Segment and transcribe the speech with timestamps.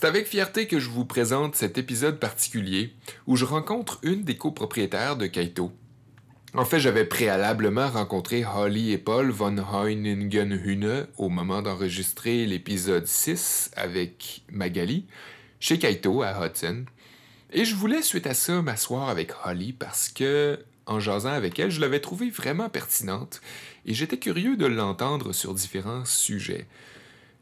[0.00, 2.94] C'est avec fierté que je vous présente cet épisode particulier
[3.26, 5.72] où je rencontre une des copropriétaires de Kaito.
[6.54, 13.72] En fait, j'avais préalablement rencontré Holly et Paul von Heuningen-Hune au moment d'enregistrer l'épisode 6
[13.74, 15.04] avec Magali
[15.58, 16.84] chez Kaito à Hudson.
[17.52, 21.72] Et je voulais suite à ça m'asseoir avec Holly parce que, en jasant avec elle,
[21.72, 23.40] je l'avais trouvée vraiment pertinente
[23.84, 26.68] et j'étais curieux de l'entendre sur différents sujets.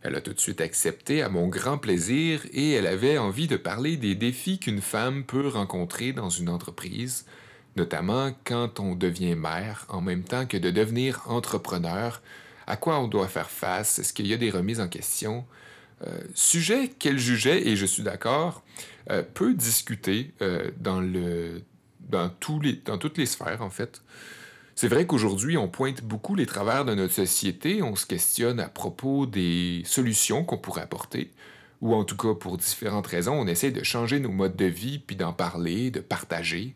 [0.06, 3.56] Elle a tout de suite accepté à mon grand plaisir et elle avait envie de
[3.56, 7.26] parler des défis qu'une femme peut rencontrer dans une entreprise,
[7.74, 12.22] notamment quand on devient mère en même temps que de devenir entrepreneur,
[12.68, 15.44] à quoi on doit faire face, est-ce qu'il y a des remises en question?
[16.06, 18.62] Euh, sujet qu'elle jugeait, et je suis d'accord,
[19.10, 21.62] euh, peut discuter euh, dans, le,
[22.08, 24.02] dans, tous les, dans toutes les sphères, en fait.
[24.78, 28.68] C'est vrai qu'aujourd'hui, on pointe beaucoup les travers de notre société, on se questionne à
[28.68, 31.30] propos des solutions qu'on pourrait apporter,
[31.80, 34.98] ou en tout cas pour différentes raisons, on essaie de changer nos modes de vie,
[34.98, 36.74] puis d'en parler, de partager.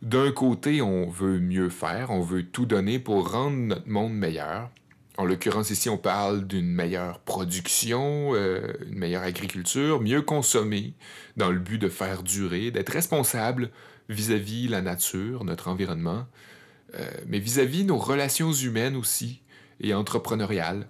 [0.00, 4.70] D'un côté, on veut mieux faire, on veut tout donner pour rendre notre monde meilleur.
[5.16, 10.94] En l'occurrence, ici, on parle d'une meilleure production, euh, une meilleure agriculture, mieux consommer,
[11.36, 13.70] dans le but de faire durer, d'être responsable
[14.08, 16.24] vis-à-vis la nature, notre environnement,
[17.26, 19.42] mais vis-à-vis nos relations humaines aussi
[19.80, 20.88] et entrepreneuriales.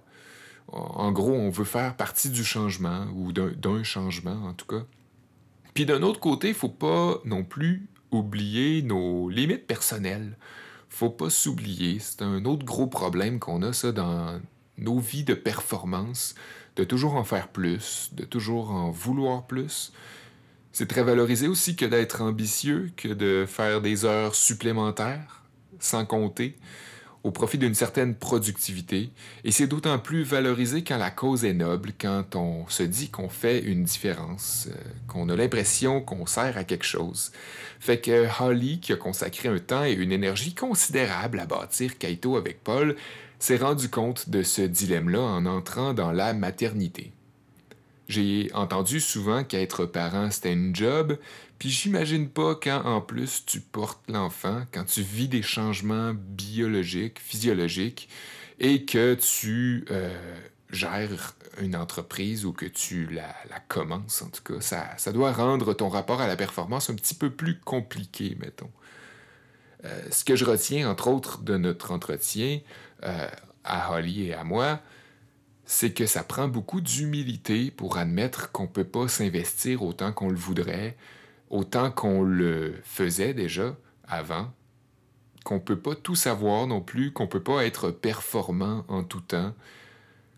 [0.69, 4.85] En gros, on veut faire partie du changement ou d'un changement en tout cas.
[5.75, 10.37] Puis d'un autre côté, il faut pas non plus oublier nos limites personnelles.
[10.89, 11.99] Faut pas s'oublier.
[12.01, 14.41] C'est un autre gros problème qu'on a ça dans
[14.77, 16.35] nos vies de performance,
[16.77, 19.93] de toujours en faire plus, de toujours en vouloir plus.
[20.73, 25.38] C'est très valorisé aussi que d'être ambitieux, que de faire des heures supplémentaires
[25.81, 26.57] sans compter,
[27.25, 29.11] au profit d'une certaine productivité,
[29.45, 33.29] et c'est d'autant plus valorisé quand la cause est noble, quand on se dit qu'on
[33.29, 34.75] fait une différence, euh,
[35.09, 37.33] qu'on a l'impression qu'on sert à quelque chose.
[37.81, 42.37] Fait que Holly, qui a consacré un temps et une énergie considérable à bâtir Kaito
[42.37, 42.95] avec Paul,
[43.39, 47.13] s'est rendu compte de ce dilemme-là en entrant dans la maternité.
[48.09, 51.19] J'ai entendu souvent qu'être parent, c'était une job,
[51.59, 57.19] puis j'imagine pas quand en plus tu portes l'enfant, quand tu vis des changements biologiques,
[57.19, 58.09] physiologiques,
[58.61, 60.39] et que tu euh,
[60.71, 63.35] gères une entreprise ou que tu la,
[63.69, 67.15] commences, en tout cas, ça, ça, doit rendre ton rapport à la performance un petit
[67.15, 68.71] peu plus compliqué, mettons.
[69.85, 72.61] Euh, ce que je retiens, entre autres, de notre entretien
[73.05, 73.29] euh,
[73.65, 74.81] à Holly et à moi,
[75.71, 80.31] c'est que ça prend beaucoup d'humilité pour admettre qu'on ne peut pas s'investir autant qu'on
[80.31, 80.97] le voudrait,
[81.51, 84.51] autant qu'on le faisait déjà avant,
[85.45, 89.05] qu'on ne peut pas tout savoir non plus, qu'on ne peut pas être performant en
[89.05, 89.53] tout temps,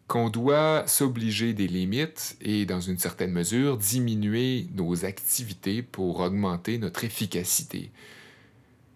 [0.09, 6.77] qu'on doit s'obliger des limites et, dans une certaine mesure, diminuer nos activités pour augmenter
[6.79, 7.93] notre efficacité.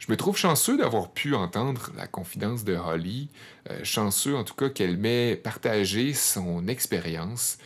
[0.06, 3.30] Je me trouve chanceux d'avoir pu entendre la confidence de Holly,
[3.70, 7.56] euh, chanceux en tout cas qu'elle m'ait partagé son expérience.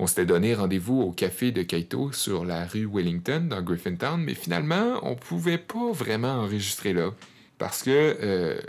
[0.00, 4.34] On s'était donné rendez-vous au café de Kaito sur la rue Wellington dans Griffintown, mais
[4.34, 7.12] finalement, on pouvait pas vraiment enregistrer là
[7.58, 8.60] parce que euh,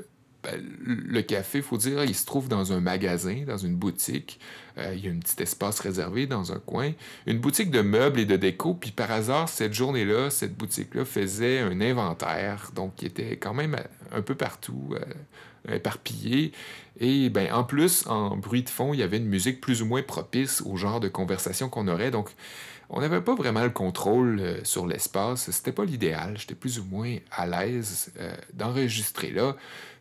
[0.42, 4.40] ben, le café, faut dire, il se trouve dans un magasin, dans une boutique.
[4.78, 6.94] Euh, il y a un petit espace réservé dans un coin.
[7.26, 8.74] Une boutique de meubles et de déco.
[8.74, 12.72] Puis par hasard, cette journée-là, cette boutique-là faisait un inventaire.
[12.74, 13.76] Donc, qui était quand même
[14.14, 16.54] un peu partout, euh, éparpillé.
[17.02, 19.88] Et ben, en plus, en bruit de fond, il y avait une musique plus ou
[19.88, 22.12] moins propice au genre de conversation qu'on aurait.
[22.12, 22.30] Donc,
[22.90, 25.52] on n'avait pas vraiment le contrôle euh, sur l'espace.
[25.52, 26.38] C'était pas l'idéal.
[26.38, 28.14] J'étais plus ou moins à l'aise
[28.54, 29.58] d'enregistrer là.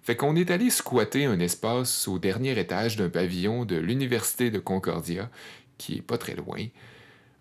[0.09, 4.59] Fait qu'on est allé squatter un espace au dernier étage d'un pavillon de l'Université de
[4.59, 5.29] Concordia,
[5.77, 6.65] qui est pas très loin.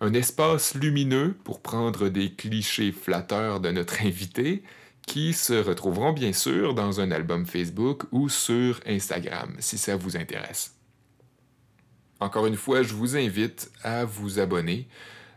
[0.01, 4.63] Un espace lumineux, pour prendre des clichés flatteurs de notre invité,
[5.05, 10.17] qui se retrouveront bien sûr dans un album Facebook ou sur Instagram, si ça vous
[10.17, 10.75] intéresse.
[12.19, 14.89] Encore une fois, je vous invite à vous abonner,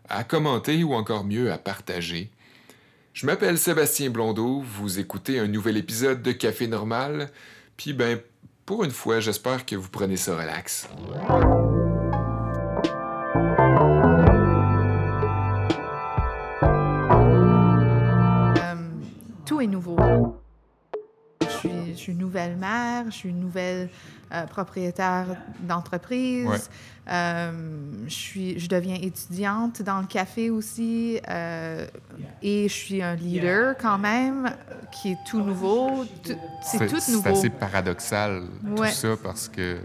[0.09, 2.33] à commenter ou encore mieux à partager
[3.21, 7.29] je m'appelle Sébastien Blondeau, vous écoutez un nouvel épisode de Café Normal,
[7.77, 8.19] puis ben,
[8.65, 10.89] pour une fois, j'espère que vous prenez ça relax.
[18.57, 18.75] Euh,
[19.45, 19.99] tout est nouveau.
[22.01, 23.91] Je suis, une nouvelle mère, je suis une nouvelle
[24.33, 25.27] euh, propriétaire
[25.61, 26.71] d'entreprise.
[27.11, 27.53] Euh,
[28.07, 31.87] je, suis, je deviens étudiante dans le café aussi euh,
[32.41, 34.51] et je suis un leader quand même
[34.91, 36.07] qui est tout nouveau.
[36.63, 37.23] C'est tout nouveau.
[37.23, 39.81] C'est assez paradoxal tout ça parce que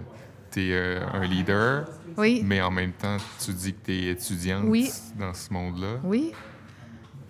[0.51, 1.85] tu es un leader,
[2.15, 2.41] oui.
[2.45, 4.89] mais en même temps, tu dis que tu es étudiante Oui.
[5.19, 5.99] dans ce monde-là.
[6.05, 6.31] Oui.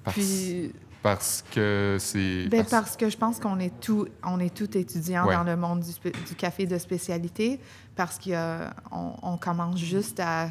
[0.04, 0.72] Parce, Puis,
[1.06, 2.48] parce que c'est...
[2.48, 5.36] ben, parce que je pense qu'on est tout, on est tout étudiants Ouais.
[5.36, 7.60] dans le monde du, café de spécialité
[7.96, 10.50] parce qu'on on commence juste à,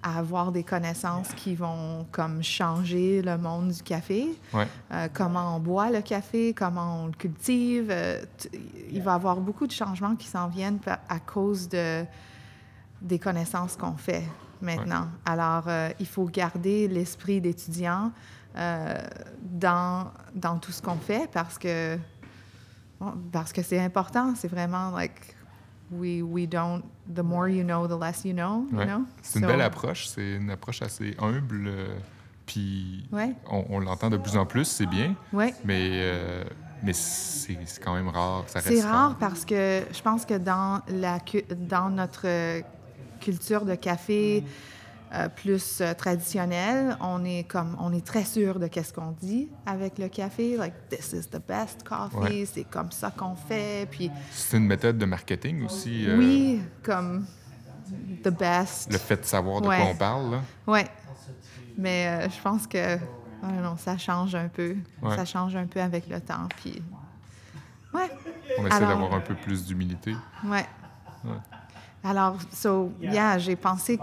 [0.00, 4.28] à avoir des connaissances qui vont comme changer le monde du café.
[4.54, 4.68] Ouais.
[4.92, 7.88] Euh, comment on boit le café, comment on le cultive.
[7.90, 8.22] euh,
[8.92, 10.78] il va y avoir beaucoup de changements qui s'en viennent
[11.08, 12.04] à cause de,
[13.02, 14.22] des connaissances qu'on fait
[14.62, 15.08] maintenant.
[15.24, 18.12] Alors, euh, il faut garder l'esprit d'étudiant
[19.42, 21.96] dans, dans tout ce qu'on fait parce que
[23.00, 24.34] bon, parce que c'est important.
[24.36, 25.34] C'est vraiment like
[25.92, 26.82] we we don't
[27.12, 28.66] the more you know, the less you know.
[28.72, 29.04] you know?
[29.22, 30.06] C'est une So- belle approche.
[30.08, 31.66] C'est une approche assez humble.
[31.68, 31.96] euh,
[32.46, 35.14] Puis Ouais, on, on l'entend de plus en plus, c'est bien.
[35.32, 35.54] ouais.
[35.64, 36.44] Mais, euh,
[36.82, 38.44] mais c'est quand même rare.
[38.46, 41.18] C'est rare parce que je pense que dans, la,
[41.56, 42.60] dans notre euh,
[43.20, 44.44] culture de café
[45.12, 49.48] euh, plus euh, traditionnelle, on est comme on est très sûr de qu'est-ce qu'on dit
[49.66, 50.56] avec le café.
[50.56, 52.44] Like this is the best coffee, Ouais.
[52.46, 53.88] c'est comme ça qu'on fait.
[53.90, 56.06] Puis C'est une méthode de marketing aussi.
[56.08, 57.26] euh, oui, comme
[58.22, 58.92] the best.
[58.92, 59.78] Le fait de savoir de Ouais.
[59.78, 60.40] quoi on parle.
[60.66, 60.86] Ouais.
[61.76, 62.96] Mais je pense que
[63.42, 64.76] non, ça change un peu.
[65.02, 65.16] Ouais.
[65.16, 66.46] Ça change un peu avec le temps.
[66.62, 66.80] Puis
[67.94, 68.08] ouais.
[68.58, 70.14] On essaie Alors- d'avoir un peu plus d'humilité.
[70.44, 70.66] Ouais.
[72.02, 73.98] Alors, so, yeah, j'ai pensé,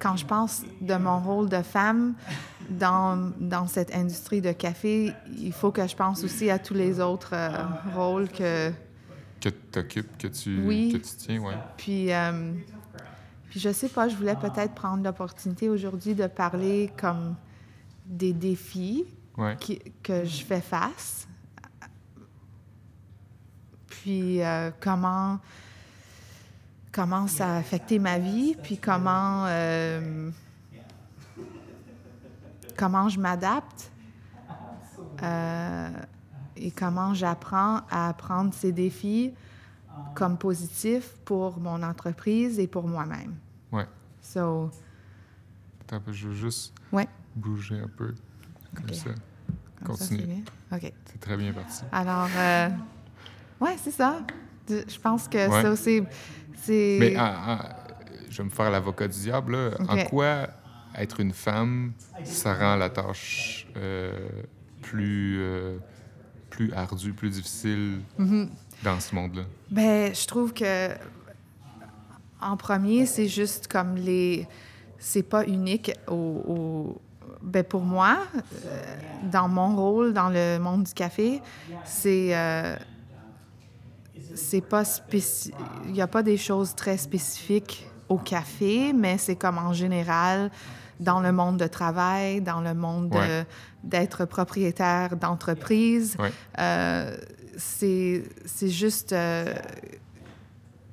[0.00, 2.14] quand je pense de mon rôle de femme
[2.68, 6.98] dans, dans cette industrie de café, il faut que je pense aussi à tous les
[7.00, 7.50] autres euh,
[7.94, 8.72] rôles que.
[9.40, 10.92] Que tu occupes, que tu, Oui.
[10.92, 11.54] que tu tiens, ouais.
[11.76, 12.52] Puis, euh,
[13.50, 17.36] puis je sais pas, je voulais peut-être prendre l'opportunité aujourd'hui de parler comme
[18.04, 19.04] des défis
[19.36, 19.56] ouais.
[19.60, 21.28] qui- que je fais face.
[23.88, 25.38] Puis euh, comment,
[26.92, 30.30] comment ça a affecté ma vie, puis comment, euh,
[32.76, 33.90] comment je m'adapte
[35.22, 35.90] euh,
[36.56, 39.32] et comment j'apprends à prendre ces défis
[40.14, 43.34] comme positifs pour mon entreprise et pour moi-même.
[43.70, 43.86] Ouais.
[44.20, 44.70] So,
[45.82, 47.08] Attends je veux juste ouais.
[47.36, 48.14] bouger un peu.
[48.74, 48.94] Comme Ok.
[48.94, 49.10] ça.
[49.84, 50.20] Comme Continue.
[50.20, 50.42] c'est bien.
[50.72, 50.92] OK.
[51.06, 51.82] C'est très bien parti.
[51.92, 52.68] Alors, euh,
[53.60, 54.20] ouais, c'est ça.
[54.68, 55.62] Je pense que Ouais.
[55.62, 56.02] ça, c'est.
[56.68, 57.76] Mais ah, ah,
[58.30, 59.52] je vais me faire l'avocat du diable.
[59.52, 59.70] Là.
[59.88, 60.48] En quoi
[60.96, 61.92] être une femme,
[62.24, 64.28] ça rend la tâche euh,
[64.82, 65.78] plus, euh,
[66.50, 68.50] plus ardue, plus difficile Mhm.
[68.82, 69.42] dans ce monde-là?
[69.70, 70.90] Ben, je trouve que
[72.40, 74.46] en premier, c'est juste comme les.
[74.98, 76.14] C'est pas unique au.
[76.14, 77.00] au-
[77.42, 78.18] Ben, pour moi,
[78.66, 78.82] euh,
[79.32, 81.40] dans mon rôle dans le monde du café,
[81.84, 82.30] c'est.
[84.34, 85.52] C'est pas spéci...
[85.86, 90.50] Il n'y a pas des choses très spécifiques au café, mais c'est comme en général
[91.00, 93.44] dans le monde de travail, dans le monde Ouais.
[93.82, 96.16] d'être propriétaire d'entreprise.
[96.18, 96.32] Ouais.
[96.58, 97.16] Euh,
[97.56, 98.22] c'est
[98.68, 99.12] juste.
[99.12, 99.52] euh,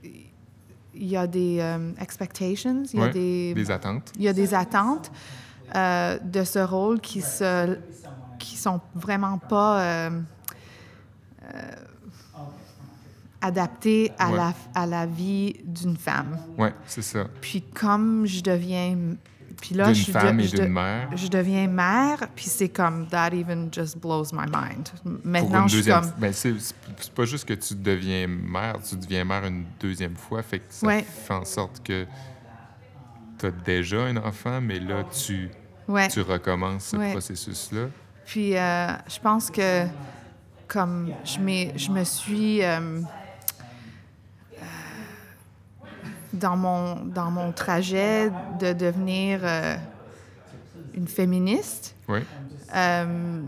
[0.04, 4.12] Il y a des euh, expectations, il y a Ouais, des, Des attentes?
[4.16, 5.12] il y a des attentes
[5.74, 7.78] de ce rôle qui se
[8.40, 10.10] qui sont vraiment pas
[13.42, 14.38] adaptées à Ouais.
[14.38, 16.38] la à la vie d'une femme.
[16.58, 17.26] Oui, c'est ça.
[17.42, 18.98] Puis comme je deviens
[19.62, 21.10] puis là je de- femme et je de- mère.
[21.18, 24.90] je deviens mère, puis c'est comme that even just blows my mind.
[25.24, 29.26] Maintenant, je suis comme ben, c'est c'est pas juste que tu deviens mère, tu deviens
[29.26, 30.42] mère une deuxième fois.
[30.44, 31.02] Fait que ça Ouais.
[31.04, 32.06] fait en sorte que
[33.38, 35.50] tu as déjà un enfant, mais là, tu,
[35.90, 36.08] ouais.
[36.10, 37.88] tu recommences ce processus-là.
[38.26, 39.86] Puis euh, je pense que
[40.68, 43.02] comme je, je me suis euh,
[44.54, 44.62] euh,
[46.34, 49.76] dans mon dans mon trajet de devenir euh,
[50.94, 52.20] une féministe, Oui,
[52.76, 53.42] euh,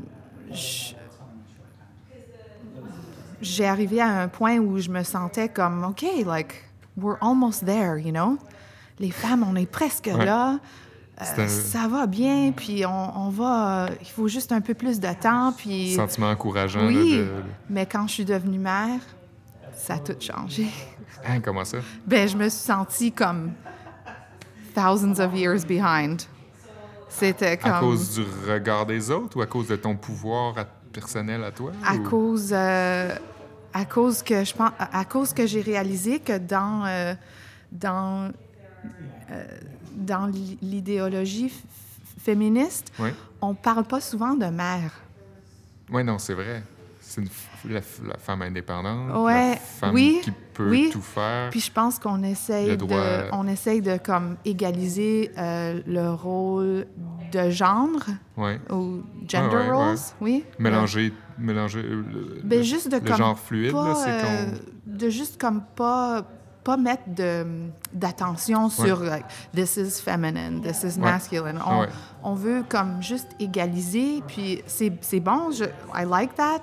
[3.41, 6.63] j'ai arrivé à un point où je me sentais comme OK, like
[6.97, 8.37] we're almost there, you know?
[8.99, 10.25] Les femmes, on est presque Ouais.
[10.25, 10.59] là.
[11.21, 13.87] Euh, un- Ça va bien, puis on, on va.
[14.01, 15.93] il faut juste un peu plus de temps, puis.
[15.95, 16.85] sentiment encourageant.
[16.87, 17.31] Oui, là, de-
[17.69, 18.99] mais quand je suis devenue mère,
[19.75, 20.67] ça a tout changé.
[21.25, 21.77] Hein, comment ça?
[22.05, 23.53] Ben, je me suis sentie comme
[24.73, 26.21] thousands of years behind.
[27.09, 30.55] C'était comme À cause du regard des autres ou à cause de ton pouvoir
[30.93, 31.71] personnel à toi?
[31.85, 33.13] à ou- cause euh,
[33.73, 37.13] à cause que je pense à cause que j'ai réalisé que dans euh,
[37.71, 38.31] dans
[39.31, 39.43] euh,
[39.95, 41.51] dans l'i- l'idéologie
[42.19, 43.09] féministe, Oui,
[43.41, 44.91] on parle pas souvent de mère.
[45.91, 46.63] ouais, non, c'est vrai.
[47.01, 47.29] c'est une
[47.69, 47.81] la,
[48.17, 50.89] femme indépendante, Ouais, la femme oui, qui peut oui.
[50.91, 51.49] tout faire.
[51.49, 56.87] Puis je pense qu'on essaye droit- de, on essaye de comme égaliser euh, le rôle
[57.31, 57.87] de genre
[58.37, 58.59] ouais.
[58.71, 60.45] ou gender Ouais, roles, oui.
[60.59, 64.45] Mélanger, mélanger le, Ben, juste de le comme genre fluide, c'est euh,
[64.85, 66.23] de juste comme pas
[66.63, 67.03] pas mettre
[67.93, 71.59] d'attention sur like, this is feminine, this is masculine.
[72.23, 75.65] On, veut comme juste égaliser, puis c'est c'est bon, je,
[75.95, 76.61] I like that.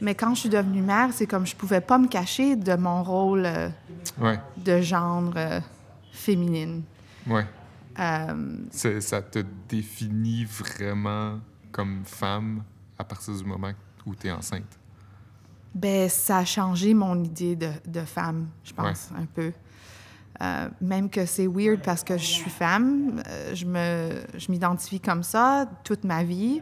[0.00, 3.02] Mais quand je suis devenue mère, c'est comme je pouvais pas me cacher de mon
[3.02, 3.68] rôle euh,
[4.20, 5.60] Ouais, de genre euh,
[6.12, 6.82] féminine.
[7.26, 7.46] ouais.
[7.98, 9.38] Euh, Ça te
[9.68, 11.38] définit vraiment
[11.72, 12.62] comme femme
[12.98, 13.72] à partir du moment
[14.04, 14.78] où tu es enceinte?
[15.74, 19.52] Ben, ça a changé mon idée de, de femme, je pense, un peu.
[20.42, 25.66] Euh, même que c'est weird parce que je suis femme, euh, je m'identifie comme ça
[25.84, 26.60] toute ma vie.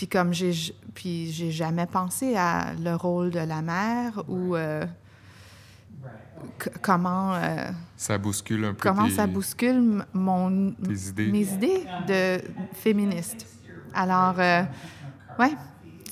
[0.00, 0.54] Puis comme j'ai,
[0.94, 4.86] puis j'ai jamais pensé à le rôle de la mère ou euh,
[6.62, 11.26] c- comment, euh, Ça bouscule un peu comment tes, ça bouscule mon, tes idées.
[11.30, 12.40] mes idées de
[12.72, 13.46] féministe.
[13.92, 14.62] Alors, euh,
[15.38, 15.52] ouais,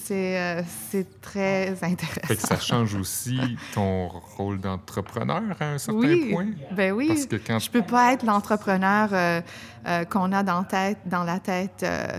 [0.08, 2.26] c'est, euh, c'est très intéressant.
[2.26, 3.38] Fait que ça change aussi
[3.74, 6.46] ton rôle d'entrepreneur à un certain oui, point?
[6.72, 7.08] ben oui.
[7.08, 9.40] Parce que quand Je peux pas être l'entrepreneur euh,
[9.86, 12.18] euh, qu'on a dans, tête, dans la tête, euh,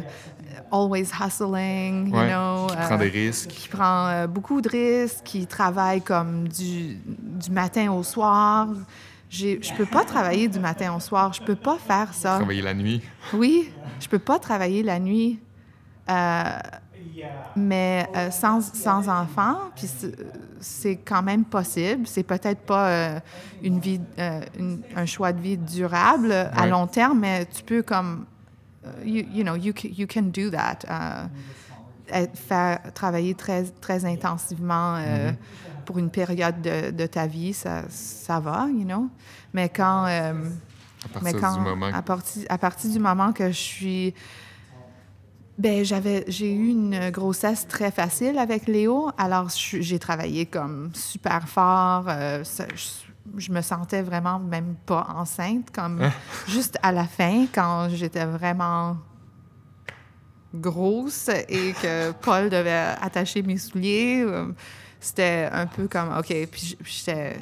[0.71, 2.67] always hustling, you know.
[2.67, 7.91] qui prend des risques, qui prend beaucoup de risques, qui travaille comme du, du matin
[7.91, 8.67] au soir.
[9.31, 11.33] Je peux pas travailler du matin au soir.
[11.33, 12.35] Je peux pas faire ça.
[12.35, 13.01] travailler la nuit.
[13.33, 15.39] Oui, je peux pas travailler la nuit.
[16.09, 16.43] Euh,
[17.55, 20.15] mais euh, sans, sans enfant, puis c'est-
[20.61, 22.05] c'est quand même possible.
[22.07, 23.19] C'est peut-être pas euh,
[23.61, 27.81] une vie, euh, une- un choix de vie durable à long terme, mais tu peux
[27.81, 28.25] comme,
[28.85, 30.79] euh, you, you know, you, you can do that.
[30.89, 31.25] Euh,
[32.11, 35.31] être- faire travailler très, très intensivement euh,
[35.85, 39.09] pour une période de, de ta vie, ça, ça va, you know.
[39.53, 40.05] Mais quand...
[40.05, 40.33] euh,
[41.15, 44.13] À mais partir quand, du moment à, partir, à partir du moment que je suis...
[45.59, 51.49] Ben, j'avais, j'ai eu une grossesse très facile avec Léo, alors j'ai travaillé comme super
[51.49, 52.05] fort.
[52.07, 52.85] euh, ça- je,
[53.37, 56.11] je me sentais vraiment même pas enceinte, comme Hein?
[56.47, 58.95] juste à la fin, quand j'étais vraiment
[60.53, 64.23] grosse et que Paul devait attacher mes souliers.
[64.25, 64.45] euh,
[65.01, 67.37] C'était un peu comme, OK, puis j'étais...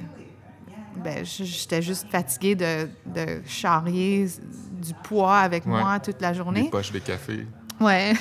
[0.95, 4.27] Ben, j'étais juste fatiguée de, de charrier
[4.71, 5.71] du poids avec Ouais.
[5.79, 6.69] moi toute la des journée.
[6.71, 7.45] poches de café.
[7.79, 8.13] Ouais.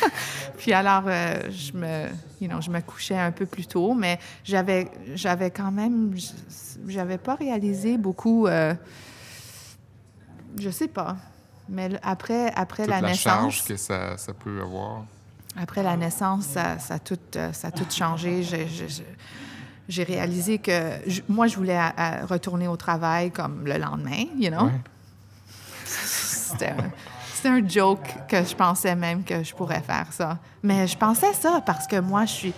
[0.58, 2.06] Puis alors, euh, je me,
[2.40, 6.14] you know, je me couchais un peu plus tôt, mais j'avais, j'avais quand même,
[6.88, 8.46] j'avais pas réalisé beaucoup.
[8.46, 8.74] euh,
[10.58, 11.16] je sais pas.
[11.68, 15.04] Mais après, après Toute la, la, naissance, charge que ça, ça peut avoir.
[15.56, 18.42] après la naissance, ça, ça a tout, euh, ça a tout changé.
[18.42, 24.24] J'ai- réalisé que je- moi, je voulais à- à retourner au travail comme le lendemain,
[24.38, 24.64] you know?
[24.66, 24.80] Ouais.
[25.84, 26.72] C'était
[27.44, 30.38] c'était un joke que je pensais même que je pourrais faire ça.
[30.62, 32.54] Mais je pensais ça parce que moi, je suis.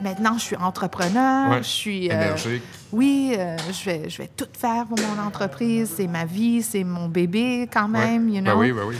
[0.00, 1.50] Maintenant, je suis entrepreneur.
[1.50, 1.58] Ouais.
[1.58, 2.08] Je suis.
[2.10, 2.62] euh, Énergique.
[2.92, 5.92] oui, euh, je, vais, je vais tout faire pour mon entreprise.
[5.96, 8.36] C'est ma vie, c'est mon bébé quand même, Ouais.
[8.36, 8.60] you Ben know?
[8.60, 8.96] oui, ben oui.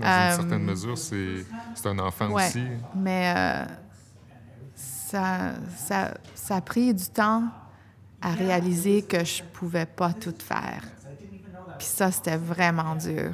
[0.00, 1.44] Dans Euh, une certaine mesure, c'est
[1.74, 2.46] c'est un enfant Ouais.
[2.46, 2.64] aussi.
[2.96, 3.64] Mais euh,
[4.74, 7.44] ça, ça, ça a pris du temps
[8.22, 10.82] à réaliser que je pouvais pas tout faire.
[11.78, 13.32] Puis ça, c'était vraiment dur.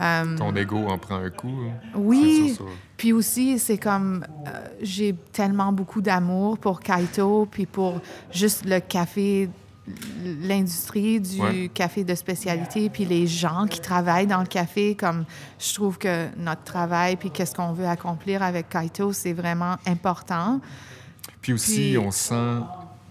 [0.00, 1.48] Euh, Ton ego en prend un coup.
[1.68, 1.90] hein.
[1.94, 2.54] Oui.
[2.56, 2.66] Sûr.
[2.96, 8.00] Puis aussi, c'est comme euh, j'ai tellement beaucoup d'amour pour Kaito, puis pour
[8.32, 9.48] juste le café,
[10.24, 11.70] l'industrie du Ouais.
[11.72, 14.94] café de spécialité, puis les gens qui travaillent dans le café.
[14.94, 15.24] Comme
[15.58, 20.60] je trouve que notre travail, puis qu'est-ce qu'on veut accomplir avec Kaito, c'est vraiment important.
[21.40, 22.60] Puis aussi, Puis- on sent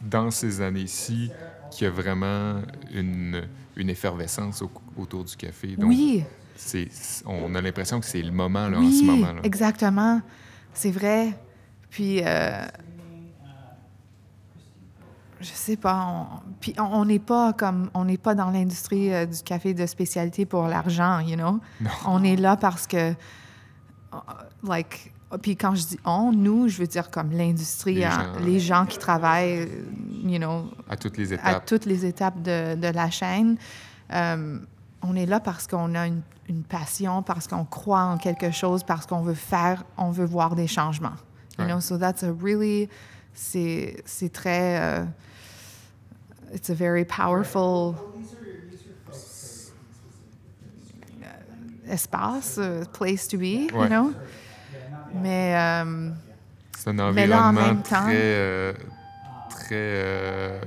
[0.02, 1.30] dans ces années-ci
[1.72, 2.62] qu'il y a vraiment
[2.94, 3.44] une,
[3.76, 5.76] une effervescence au- autour du café.
[5.76, 6.24] Donc, oui,
[7.26, 9.34] on a l'impression que c'est le moment là, en ce moment.
[9.34, 9.40] Là.
[9.44, 10.22] exactement.
[10.74, 11.34] C'est vrai.
[11.90, 12.66] Puis, euh,
[15.42, 16.06] je sais pas.
[16.08, 19.86] On, puis on n'est pas comme on n'est pas dans l'industrie euh, du café de
[19.86, 21.60] spécialité pour l'argent, you know?
[21.82, 21.90] Non.
[22.06, 24.18] On est là parce que, euh,
[24.68, 25.14] like.
[25.44, 28.46] Puis quand je dis on, nous, je veux dire comme l'industrie, Les hein, gens.
[28.46, 29.70] les gens qui travaillent,
[30.24, 31.66] you know, À toutes les à étapes.
[31.68, 33.56] toutes les étapes de, de la chaîne.
[34.12, 34.58] Euh,
[35.02, 38.84] on est là parce qu'on a une, une passion, parce qu'on croit en quelque chose,
[38.84, 41.16] parce qu'on veut faire, on veut voir des changements.
[41.58, 41.72] You Ouais.
[41.72, 42.90] know, so that's a really,
[43.34, 45.06] c'est, c'est très, euh,
[46.54, 47.96] it's a very powerful
[51.88, 53.88] espace, euh, place to be, you Ouais.
[53.90, 54.14] know?
[55.14, 56.12] Mais euh,
[56.78, 58.74] C'est un Mais là, en environnement même temps- très, euh,
[59.50, 60.62] très euh,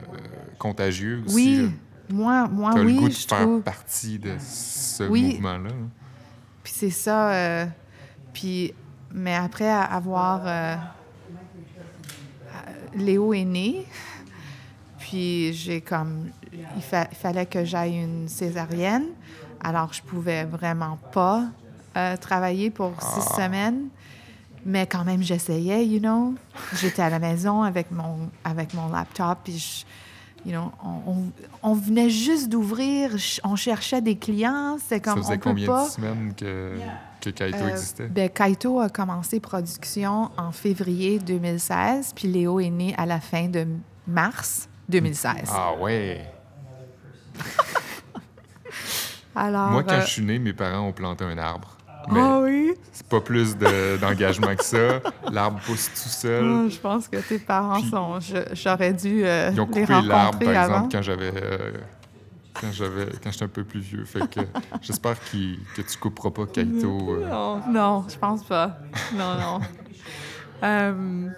[0.59, 1.35] contagieux aussi.
[1.35, 1.69] Oui, là.
[2.12, 3.62] Moi, oui, le goût de je faire trouve.
[3.62, 5.35] partie de ce Oui.
[5.35, 5.71] mouvement-là.
[6.62, 7.31] Puis c'est ça.
[7.33, 7.66] euh,
[8.33, 8.73] puis,
[9.12, 10.42] mais après avoir.
[10.47, 10.76] euh,
[12.95, 13.87] Léo est né.
[14.99, 16.28] Puis j'ai comme.
[16.76, 19.07] Il, fa- il fallait que j'aille une césarienne.
[19.64, 21.45] Alors je pouvais vraiment pas
[21.97, 23.42] euh, travailler pour six Ah.
[23.45, 23.88] semaines.
[24.64, 26.35] Mais quand même, j'essayais, you know.
[26.75, 29.38] J'étais à la maison avec mon, avec mon laptop.
[29.42, 29.85] Puis, je-
[30.47, 31.33] you know, on, on-
[31.63, 33.11] on venait juste d'ouvrir.
[33.45, 34.77] On cherchait des clients.
[34.85, 35.87] C'est comme, Ça faisait on peut combien pas.
[35.87, 36.79] de semaines que,
[37.21, 38.07] que Kaito Euh, existait?
[38.09, 43.49] ben, Kaito a commencé production en février 2016, puis Léo est né à la fin
[43.49, 43.67] de
[44.07, 45.35] mars 2016.
[45.49, 46.27] Ah ouais!
[49.35, 51.72] Alors, Moi, quand euh, je suis né, mes parents ont planté un arbre.
[52.11, 52.73] Mais Ah oui?
[52.92, 55.00] c'est pas plus de- d'engagement que ça.
[55.30, 56.44] L'arbre pousse tout seul.
[56.44, 58.18] Ah, je pense que tes parents Puis- sont.
[58.54, 60.62] J'aurais dû euh, Ils ont coupé l'arbre, par avant.
[60.64, 61.32] exemple, quand j'avais.
[61.35, 61.73] euh,
[62.61, 64.04] quand j'avais quand j'étais un peu plus vieux.
[64.04, 64.40] Fait que
[64.82, 67.14] j'espère qu'il- que tu couperas pas Kaito.
[67.14, 67.28] euh.
[67.28, 68.76] Non, non, je pense pas.
[69.14, 69.61] Non, non.
[70.64, 71.28] Euh,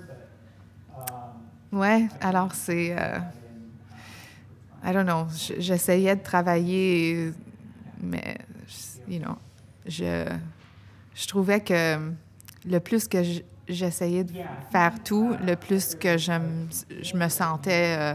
[1.72, 2.96] ouais, alors c'est.
[2.98, 3.18] euh,
[4.86, 5.26] I don't know.
[5.58, 7.32] J'essayais de travailler,
[8.02, 8.36] mais,
[9.08, 9.36] you know,
[9.86, 10.24] je,
[11.14, 11.98] je trouvais que
[12.66, 13.18] le plus que
[13.68, 14.32] j'essayais de
[14.70, 16.66] faire tout, le plus que je me,
[17.02, 18.14] je me sentais euh,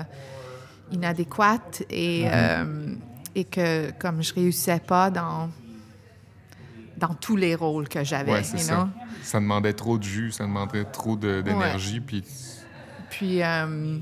[0.92, 2.94] inadéquate et, euh,
[3.36, 5.50] et que comme je réussissais pas dans,
[6.98, 8.90] dans tous les rôles que j'avais, Ouais, ça.
[9.24, 12.00] Ça demandait trop de jus, ça demandait trop de- d'énergie.
[12.00, 12.24] Puis
[13.10, 13.98] Puis, euh,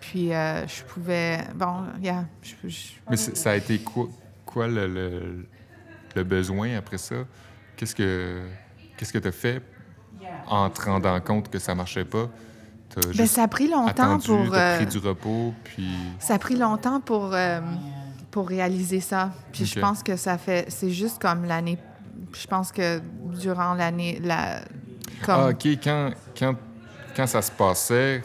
[0.00, 1.38] puis euh, je pouvais.
[1.54, 4.08] Bon, yeah, je- je- Mais ça a été quoi,
[4.44, 5.46] quoi le, le-
[6.16, 7.16] le besoin après ça?
[7.76, 8.42] Qu'est-ce que
[8.96, 9.62] qu'est-ce que tu as fait
[10.48, 12.28] en te rendant compte que ça marchait pas?
[13.12, 14.50] Juste ça a pris longtemps attendu, pour.
[14.50, 15.88] t'as euh, pris du repos, puis...
[16.18, 17.60] Ça a pris longtemps pour, euh,
[18.30, 19.32] pour réaliser ça.
[19.52, 20.66] Puis je pense que ça fait.
[20.70, 21.78] C'est juste comme l'année.
[22.32, 23.00] Je pense que
[23.38, 24.18] durant l'année.
[24.22, 24.60] La,
[25.24, 26.54] comme, Ah, OK, quand, quand,
[27.14, 28.22] quand ça se passait,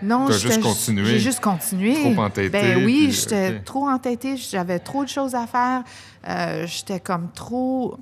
[0.00, 1.04] non, j'étais- juste continué.
[1.04, 1.94] J'ai juste continué.
[1.94, 4.36] Trop entêtée, Ben oui, puis, j'étais trop entêtée.
[4.36, 5.82] J'avais trop de choses à faire.
[6.28, 7.98] Euh, j'étais comme trop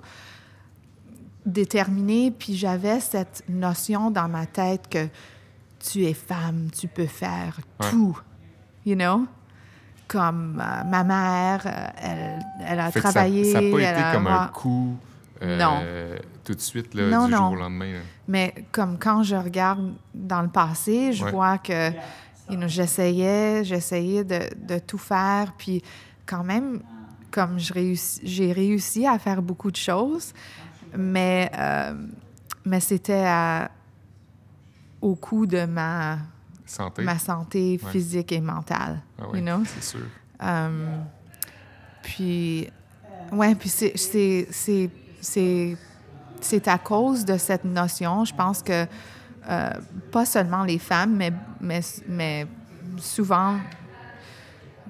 [1.47, 2.31] déterminée.
[2.31, 5.09] Puis j'avais cette notion dans ma tête que
[5.79, 7.91] tu es femme, tu peux faire Ouais.
[7.91, 8.19] tout.
[8.87, 9.27] You know?
[10.09, 13.45] Comme euh, ma mère, euh, elle, elle a fait travaillé.
[13.53, 14.97] ça n'a pas été a- comme un coup
[15.41, 15.81] euh, Non.
[16.45, 17.39] tout de suite, là, Non, du non.
[17.39, 17.93] jour au lendemain.
[17.95, 17.99] là?
[18.29, 21.31] Mais comme quand je regarde dans le passé, je Ouais.
[21.33, 21.91] vois que
[22.51, 25.53] you know, j'essayais, j'essayais de, de tout faire.
[25.57, 25.83] Puis
[26.27, 26.81] quand même,
[27.33, 30.33] comme réussi- j'ai réussi à faire beaucoup de choses,
[30.97, 31.95] mais, euh,
[32.64, 33.27] mais c'était
[35.01, 36.18] au coût de ma,
[36.66, 37.90] Santé, ma santé Ouais.
[37.90, 39.01] physique et mentale.
[39.21, 39.62] ah ouais, you know?
[39.64, 40.01] c'est sûr.
[40.42, 40.99] Euh,
[42.03, 42.68] puis,
[43.33, 44.90] ouais, puis c'est
[46.68, 48.87] à cause de cette notion, je pense que
[49.49, 49.71] euh,
[50.12, 52.47] pas seulement les femmes, mais, mais, mais
[52.99, 53.59] souvent,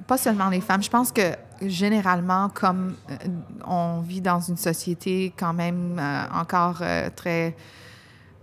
[0.06, 1.34] pas seulement les femmes, je pense que
[1.68, 3.14] généralement, comme euh,
[3.66, 7.54] on vit dans une société quand même euh, encore euh, très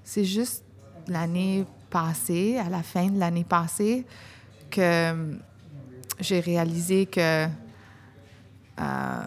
[0.03, 0.63] c'est juste
[1.07, 4.05] l'année passée, à la fin de l'année passée,
[4.71, 5.33] que euh,
[6.19, 7.45] j'ai réalisé que
[8.79, 9.21] euh,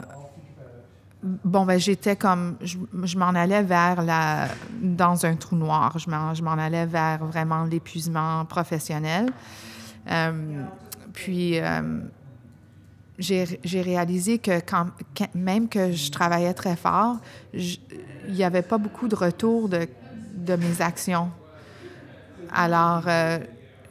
[1.22, 4.48] bon ben j'étais comme je, je m'en allais vers la
[4.80, 9.30] dans un trou noir je m'en je m'en allais vers vraiment l'épuisement professionnel
[10.06, 10.64] Euh,
[11.14, 11.56] puis
[13.18, 14.60] j'ai j'ai réalisé que
[15.34, 17.16] même que je travaillais très fort,
[17.54, 19.88] il n'y avait pas beaucoup de retour de,
[20.34, 21.30] de mes actions.
[22.52, 23.38] Alors, euh,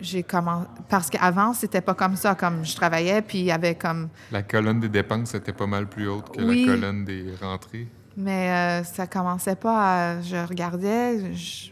[0.01, 0.67] j'ai commencé.
[0.89, 2.35] Parce qu'avant, c'était pas comme ça.
[2.35, 4.09] Comme je travaillais, puis il y avait comme.
[4.31, 6.65] La colonne des dépenses était pas mal plus haute que Oui.
[6.65, 7.87] la colonne des rentrées.
[8.17, 10.21] Mais euh, ça commençait pas à.
[10.21, 11.33] Je regardais.
[11.33, 11.69] Je,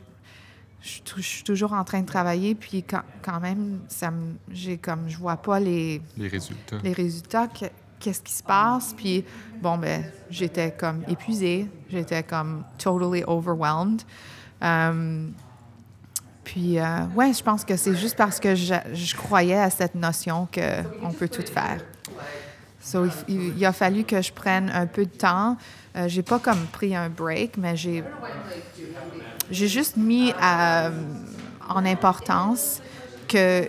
[0.81, 4.11] je suis tou- je suis toujours en train de travailler, puis quand, quand même, ça
[4.49, 5.07] j'ai comme.
[5.09, 6.77] Je vois pas les, Les résultats.
[6.83, 7.65] les résultats, que-
[7.99, 8.93] qu'est-ce qui se passe.
[8.97, 9.23] Puis,
[9.61, 11.67] bon, ben, j'étais comme épuisée.
[11.89, 14.01] J'étais comme totally overwhelmed.
[14.63, 15.27] Euh,
[16.43, 20.47] puis, euh, ouais, je pense que c'est juste parce que je, croyais à cette notion
[20.53, 21.79] qu'on peut tout faire.
[22.83, 25.55] So, il, a fallu que je prenne un peu de temps.
[25.95, 28.03] Euh, j'ai pas comme pris un break, mais j'ai
[29.51, 30.89] j'ai juste mis à-
[31.69, 32.81] en importance
[33.27, 33.67] que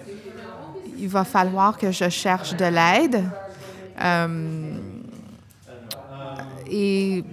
[0.99, 3.25] il va falloir que je cherche de l'aide.
[4.01, 4.79] Euh,
[6.71, 7.25] et,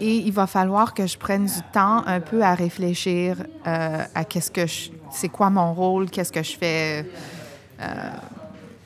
[0.00, 3.36] et il va falloir que je prenne du temps un peu à réfléchir
[3.66, 7.06] euh, à qu'est-ce que je, c'est quoi mon rôle, qu'est-ce que je fais.
[7.80, 7.84] euh,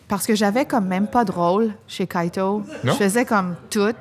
[0.09, 2.63] parce que j'avais comme même pas de rôle chez Kaito.
[2.85, 2.93] Non?
[2.93, 3.95] Je faisais comme tout.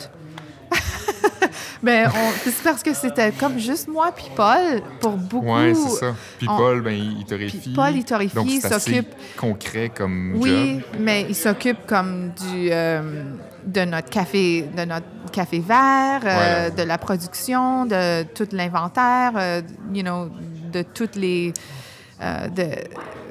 [1.82, 5.54] Mais on- c'est parce que c'était comme juste moi puis Paul pour beaucoup.
[5.54, 6.16] Ouais, c'est ça.
[6.38, 7.58] Puis on- Paul, ben, il torréfie.
[7.58, 11.00] Puis Paul, il torréfie, Donc, il s'occupe- concret comme Oui, job.
[11.00, 13.24] mais il s'occupe comme du euh,
[13.66, 19.62] de notre café de notre café vert, euh, de la production, de tout l'inventaire, euh,
[19.94, 20.30] you know,
[20.72, 21.54] de toutes les
[22.24, 22.68] euh, de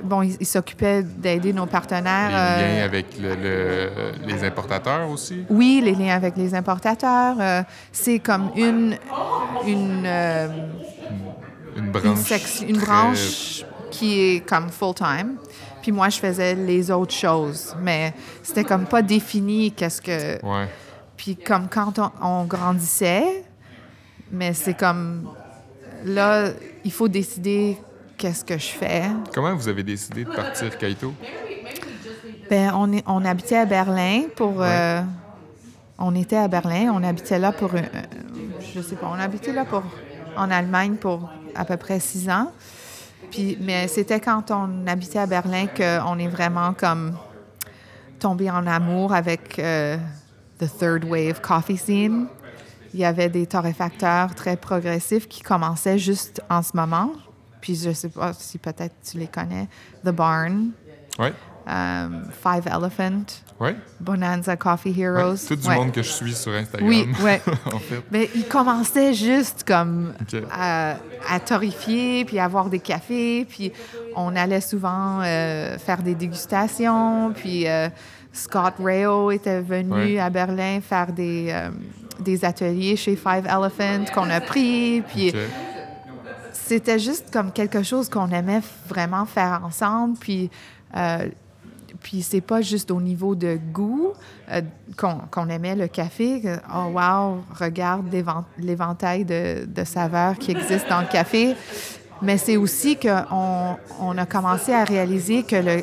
[0.03, 2.29] bon, il, il s'occupait d'aider nos partenaires.
[2.59, 3.91] Les euh, liens avec le- le-
[4.27, 5.45] les importateurs aussi?
[5.49, 8.97] oui, les liens avec les importateurs, euh, c'est comme une
[9.67, 10.49] une euh,
[11.77, 12.19] Une une, branche.
[12.19, 15.37] section- une très- branche qui est comme full-time.
[15.81, 17.75] Puis moi, je faisais les autres choses.
[17.81, 20.45] Mais c'était comme pas défini qu'est-ce que...
[20.45, 20.69] Ouais.
[21.17, 23.45] Puis comme quand on, on grandissait,
[24.31, 25.29] mais c'est comme...
[26.05, 26.51] Là,
[26.85, 27.79] il faut décider
[28.23, 29.11] qu'est-ce que je fais.
[29.35, 31.13] Comment vous avez décidé de partir, Kaito?
[32.49, 34.63] Ben, on, est, on habitait à Berlin pour...
[34.63, 35.03] euh,
[35.99, 37.75] on était à Berlin, on habitait là pour...
[37.75, 37.81] euh,
[38.73, 39.83] je sais pas, on habitait là pour...
[40.37, 42.53] En Allemagne pour à peu près six ans.
[43.31, 47.17] Puis, mais c'était quand on habitait à Berlin qu'on est vraiment comme
[48.19, 49.99] tombé en amour avec euh,
[50.59, 52.29] the third wave coffee scene.
[52.95, 57.11] Il y avait des torréfacteurs très progressifs qui commençaient juste en ce moment.
[57.63, 59.69] Puis je sais pas si peut-être tu les connais.
[60.05, 60.73] The Barn,
[61.67, 63.25] um, Five Elephant.
[64.01, 65.05] Bonanza Coffee Ouais.
[65.05, 65.47] Heroes.
[65.47, 66.89] Tout du monde que je suis sur Instagram.
[66.89, 67.41] Oui, ouais.
[67.73, 68.03] en fait.
[68.11, 70.13] Mais ils commençaient juste comme
[70.51, 70.97] à,
[71.31, 73.73] à torréfier, puis à avoir des cafés, puis
[74.17, 77.89] on allait souvent euh, faire des dégustations, puis euh,
[78.33, 81.71] Scott Rayo était venu à Berlin faire des, euh,
[82.19, 85.33] des ateliers chez Five Elephant qu'on a pris, puis.
[86.65, 90.17] C'était juste comme quelque chose qu'on aimait vraiment faire ensemble.
[90.19, 90.51] Puis,
[90.97, 91.29] euh,
[92.01, 94.13] puis c'est pas juste au niveau de goût
[94.51, 94.63] euh,
[94.97, 96.43] qu'on qu'on aimait le café.
[96.75, 98.07] Oh wow, regarde
[98.59, 101.55] l'éventail de, de saveurs qui existent dans le café.
[102.23, 105.83] Mais c'est aussi qu'on on a commencé à réaliser que le,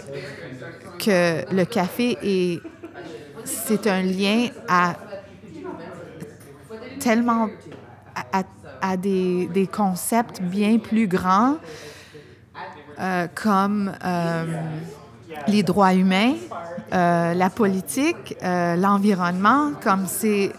[0.98, 2.62] que le café est
[3.44, 4.96] c'est un lien à
[7.00, 7.50] tellement
[8.82, 11.58] à des, des concepts bien plus grands
[13.00, 14.46] euh, comme euh,
[15.48, 16.34] les droits humains,
[16.94, 20.52] euh, la politique, l'environnement, comme c'est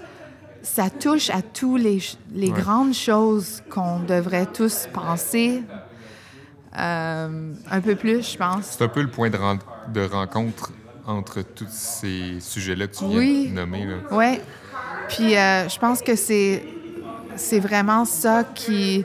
[0.63, 2.01] ça touche à tous les,
[2.33, 2.61] les Ouais.
[2.61, 5.63] grandes choses qu'on devrait tous penser
[6.73, 8.65] un peu plus, je pense.
[8.79, 9.59] C'est un peu le point de, ren-
[9.93, 10.73] de rencontre
[11.07, 13.49] entre tous ces sujets-là que tu viens Oui.
[13.51, 13.87] de nommer.
[14.13, 14.39] Oui.
[15.09, 16.63] Puis je pense que c'est
[17.41, 19.05] c'est vraiment ça qui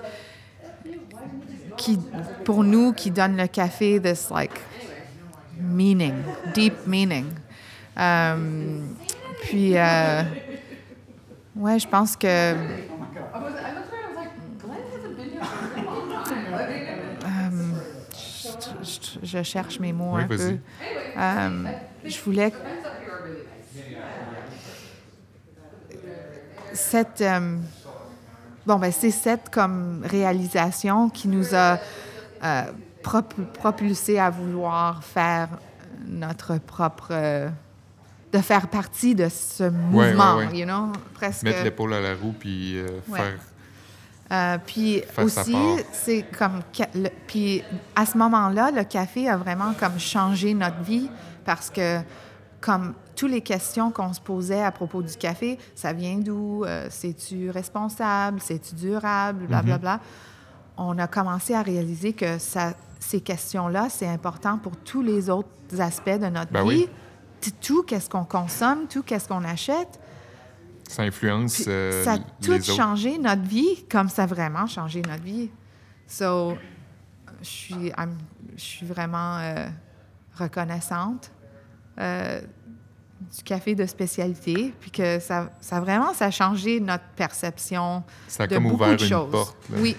[1.78, 2.00] qui
[2.44, 4.60] pour nous qui donne le café this like
[5.60, 6.16] meaning,
[6.54, 7.26] deep meaning.
[7.98, 8.80] Euh,
[9.42, 10.22] puis euh,
[11.56, 12.28] ouais, je pense que
[17.26, 17.74] Euh,
[18.14, 20.58] je, je- je cherche mes mots Oui, un peu.
[21.18, 21.64] Euh,
[22.06, 22.52] je voulais
[26.74, 27.24] cette
[28.66, 31.78] bon ben c'est cette comme réalisation qui nous a
[32.44, 32.64] euh,
[33.62, 35.50] propulsé à vouloir faire
[36.08, 37.50] notre propre euh,
[38.32, 40.58] de faire partie de ce mouvement, ouais, ouais.
[40.60, 41.44] you know, presque.
[41.44, 43.38] Mettre l'épaule à la roue puis euh, faire.
[44.32, 45.56] Euh, puis aussi,
[45.94, 46.62] c'est comme...
[46.96, 47.64] le- puis
[47.96, 51.10] à ce moment-là, le café a vraiment comme changé notre vie
[51.46, 52.00] parce que
[52.60, 56.64] comme toutes les questions qu'on se posait à propos du café, ça vient d'où?
[56.66, 58.40] Euh, C'est-tu responsable?
[58.42, 59.48] C'est-tu durable?
[59.48, 59.66] Bla, Mm-hmm.
[59.66, 60.00] bla, bla.
[60.78, 65.50] on a commencé à réaliser que ça, ces questions-là, c'est important pour tous les autres
[65.80, 66.68] aspects de notre Ben vie.
[66.68, 66.90] oui.
[67.62, 70.00] Tout qu'est-ce qu'on consomme, tout qu'est-ce qu'on achète.
[70.90, 72.66] Ça influence Puis euh, ça a tout les autres.
[72.76, 75.50] changé notre vie, comme ça a vraiment changé notre vie.
[76.08, 76.56] So,
[77.42, 77.92] je suis,
[78.56, 79.68] je suis vraiment euh,
[80.38, 81.32] reconnaissante
[82.00, 82.42] euh,
[83.36, 88.44] du café de spécialité, puis que ça, ça vraiment, ça a changé notre perception Ça
[88.44, 89.32] a de comme beaucoup ouvert de une choses.
[89.32, 89.58] porte.
[89.70, 89.96] là, oui,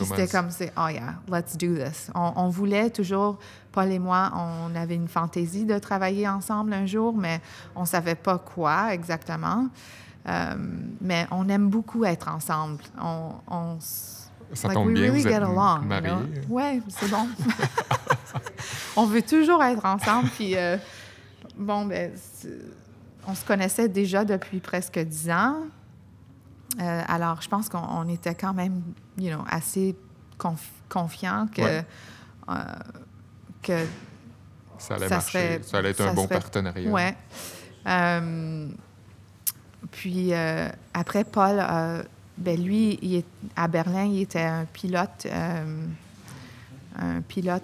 [0.00, 2.10] c'était comme, c'est, oh yeah, let's do this.
[2.14, 3.38] On, on voulait toujours,
[3.72, 7.40] Paul et moi, on avait une fantaisie de travailler ensemble un jour, mais
[7.76, 9.68] on savait pas quoi exactement.
[10.26, 10.54] Euh,
[11.00, 12.82] mais on aime beaucoup être ensemble.
[13.00, 15.82] On, on Ça like, tombe we bien, really vous get êtes along.
[15.82, 16.10] you mariés.
[16.10, 16.22] know?
[16.48, 17.26] Ouais, c'est bon.
[18.96, 20.28] on veut toujours être ensemble.
[20.30, 20.76] Puis, euh,
[21.58, 22.12] bon, ben,
[23.26, 25.56] on se connaissait déjà depuis presque dix ans.
[26.80, 28.82] Euh, alors, je pense qu'on on était quand même,
[29.18, 29.96] you know, assez
[30.38, 31.84] conf- confiants que, Ouais.
[32.50, 32.54] euh,
[33.62, 33.84] que
[34.78, 35.30] Ça allait ça marcher.
[35.38, 36.90] serait- ça allait être ça un bon serait- partenariat.
[36.90, 37.16] Ouais.
[37.86, 38.68] Euh,
[39.90, 40.32] puis
[40.94, 41.62] après, Paul,
[42.36, 45.26] ben lui, il est, à Berlin, il était un pilote,
[47.00, 47.62] un pilote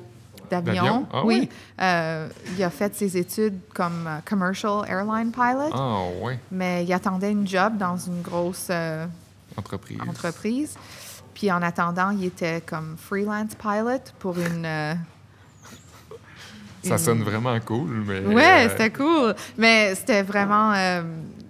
[0.51, 1.07] d'avion.
[1.13, 1.41] Ah oui.
[1.43, 1.49] oui?
[1.81, 6.39] Euh, il a fait ses études comme euh, commercial airline pilot, Ah, ouais.
[6.51, 9.07] mais il attendait une job dans une grosse euh,
[9.57, 9.99] Entreprise.
[10.09, 10.75] entreprise.
[11.35, 14.65] Puis en attendant, il était comme freelance pilot pour une.
[14.65, 14.95] euh,
[16.83, 18.21] Ça une- sonne vraiment cool, mais.
[18.21, 19.35] Ouais, c'était cool.
[19.57, 20.73] Mais c'était vraiment.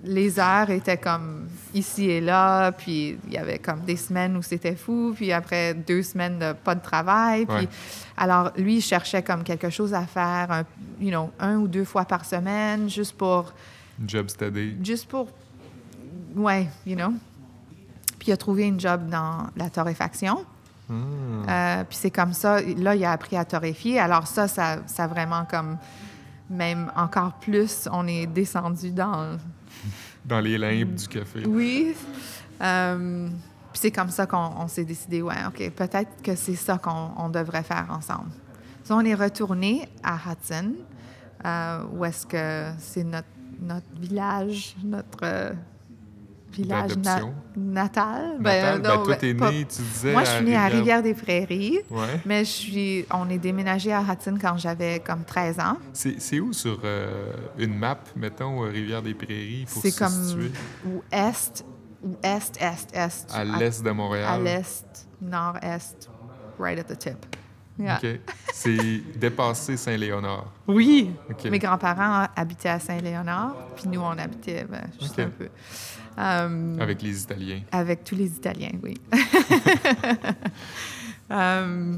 [0.05, 4.43] Les heures étaient comme ici et là, puis il y avait comme des semaines où
[4.43, 7.47] c'était fou, puis après deux semaines de pas de travail.
[7.47, 7.69] Puis, Ouais.
[8.17, 10.64] Alors, lui, il cherchait comme quelque chose à faire, un,
[11.01, 13.53] you know, un ou deux fois par semaine, juste pour.
[14.07, 14.77] Job steady.
[14.83, 15.29] Juste pour.
[16.37, 17.12] Ouais, you know.
[18.19, 20.45] Puis il a trouvé une job dans la torréfaction.
[20.88, 20.93] Ah.
[21.49, 23.99] Euh, puis c'est comme ça, là, il a appris à torréfier.
[23.99, 25.77] Alors ça, ça, ça vraiment comme,
[26.51, 29.37] même encore plus, on est descendu dans...
[30.25, 31.45] Dans les limbes du café.
[31.47, 31.95] Oui.
[32.63, 33.29] Euh,
[33.73, 37.11] puis c'est comme ça qu'on on s'est décidé, ouais, OK, peut-être que c'est ça qu'on
[37.17, 38.31] on devrait faire ensemble.
[38.85, 40.73] So, on est retourné à Hudson,
[41.45, 43.29] euh, où est-ce que c'est notre,
[43.61, 45.53] notre village, notre euh,
[46.55, 47.35] village na- D'adoption.
[47.57, 48.37] natal.
[48.38, 50.12] Natal, ben, non, toi, ben, t'es tu disais.
[50.12, 51.81] Moi, je suis née à Rivière-des-Prairies.
[51.90, 52.21] Ouais.
[52.25, 55.77] Mais je suis, on est déménagé à Hudson quand j'avais comme 13 ans.
[55.93, 60.51] C'est où sur euh, une map, mettons, euh, Rivière-des-Prairies, pour se C'est comme situer?
[60.87, 61.64] ou est,
[62.03, 63.35] ou est, est, est.
[63.35, 64.29] À l'est de Montréal.
[64.29, 66.11] À l'est, nord-est,
[66.59, 67.27] right at the tip.
[67.79, 67.99] Yeah.
[68.03, 68.21] OK.
[68.53, 70.47] C'est dépassé Saint-Léonard.
[70.69, 71.11] Oui.
[71.51, 75.49] Mes grands-parents habitaient à Saint-Léonard, puis nous, on habitait ben, juste un peu.
[76.18, 77.61] Euh, Avec les Italiens.
[77.72, 78.94] Avec tous les Italiens, oui.
[81.31, 81.96] Euh,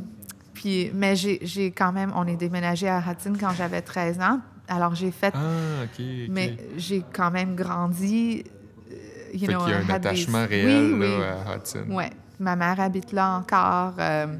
[0.54, 4.40] puis, mais j'ai quand même, on est déménagé à Hudson quand j'avais 13 ans.
[4.68, 5.90] Alors, j'ai fait Ah, OK.
[5.98, 6.04] ok.
[6.30, 8.44] Mais j'ai quand même grandi.
[8.90, 8.94] euh,
[9.34, 11.18] You fait know, qu'il y a un attachement réel Oui, oui.
[11.18, 11.84] là, à Hudson.
[11.90, 12.10] Ouais.
[12.38, 13.94] Ma mère habite là encore.
[13.98, 14.36] euh,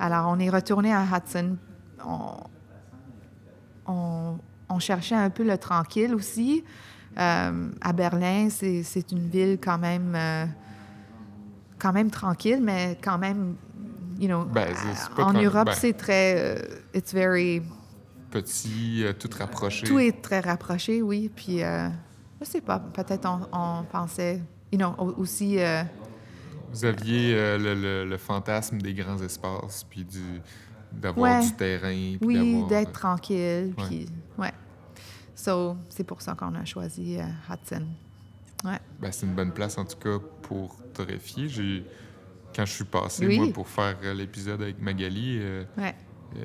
[0.00, 1.56] alors, on est retourné à Hudson.
[2.04, 2.32] On,
[3.86, 6.64] on, on cherchait un peu le tranquille aussi.
[7.18, 10.46] Euh, à Berlin, c'est une ville quand même, euh,
[11.78, 13.56] quand même tranquille, mais quand même,
[14.20, 14.68] you know, Ben,
[15.18, 15.74] en Europe, ben.
[15.74, 16.62] c'est très, euh,
[16.94, 17.62] it's very,
[18.30, 19.86] Petit, euh, tout rapproché.
[19.86, 21.30] tout est très rapproché, oui.
[21.34, 25.58] Puis, je sais pas, peut-être on, on pensait, you know, au- aussi,
[26.72, 30.20] Vous aviez le, le- le fantasme des grands espaces, puis du,
[30.92, 31.46] d'avoir Ouais.
[31.46, 31.88] du terrain.
[31.88, 33.74] puis oui, d'être tranquille.
[33.78, 33.84] ouais.
[33.88, 34.06] Puis.
[35.38, 37.86] So, c'est pour ça qu'on a choisi euh, Hudson.
[38.64, 38.78] Ouais.
[39.00, 41.48] Ben, c'est une bonne place, en tout cas, pour torréfier.
[41.48, 41.84] J'ai...
[42.56, 43.38] Quand je suis passé, Oui.
[43.38, 45.94] moi, pour faire l'épisode avec Magali, euh, Ouais.
[46.36, 46.40] euh,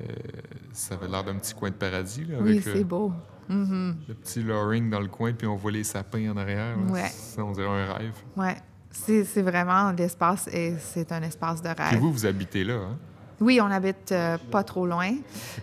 [0.73, 3.11] ça avait l'air d'un petit coin de paradis, là, Oui, c'est beau.
[3.49, 3.97] Mhm.
[4.07, 6.77] le petit loring dans le coin, puis on voit les sapins en arrière.
[6.77, 6.91] là.
[6.91, 7.09] Ouais.
[7.09, 8.13] Ça, on dirait un rêve.
[8.37, 8.55] Ouais.
[8.91, 11.99] C'est c'est vraiment l'espace, et c'est un espace de rêve.
[11.99, 12.97] vous, vous habitez là, hein?
[13.43, 15.11] Oui, on habite euh, pas trop loin.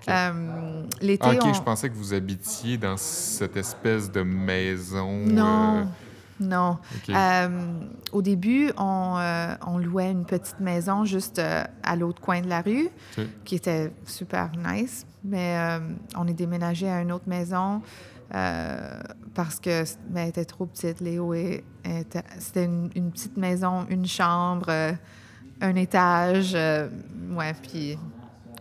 [0.09, 1.55] Euh, L'été, Ah, OK, on...
[1.55, 5.25] je pensais que vous habitiez dans cette espèce de maison...
[5.27, 5.85] Non, euh,
[6.40, 6.71] non.
[6.95, 7.14] OK.
[7.14, 7.49] Euh,
[8.12, 12.49] au début, on, euh, on louait une petite maison juste euh, à l'autre coin de
[12.49, 12.88] la rue,
[13.45, 15.07] qui était super nice.
[15.25, 15.79] Mais euh,
[16.16, 17.83] on est déménagé à une autre maison
[18.35, 19.01] euh,
[19.35, 21.01] parce que elle était trop petite.
[21.01, 21.35] Léo
[22.38, 24.93] c'était une, une petite maison, une chambre, euh,
[25.61, 26.53] un étage.
[26.55, 26.88] euh,
[27.33, 27.99] ouais, puis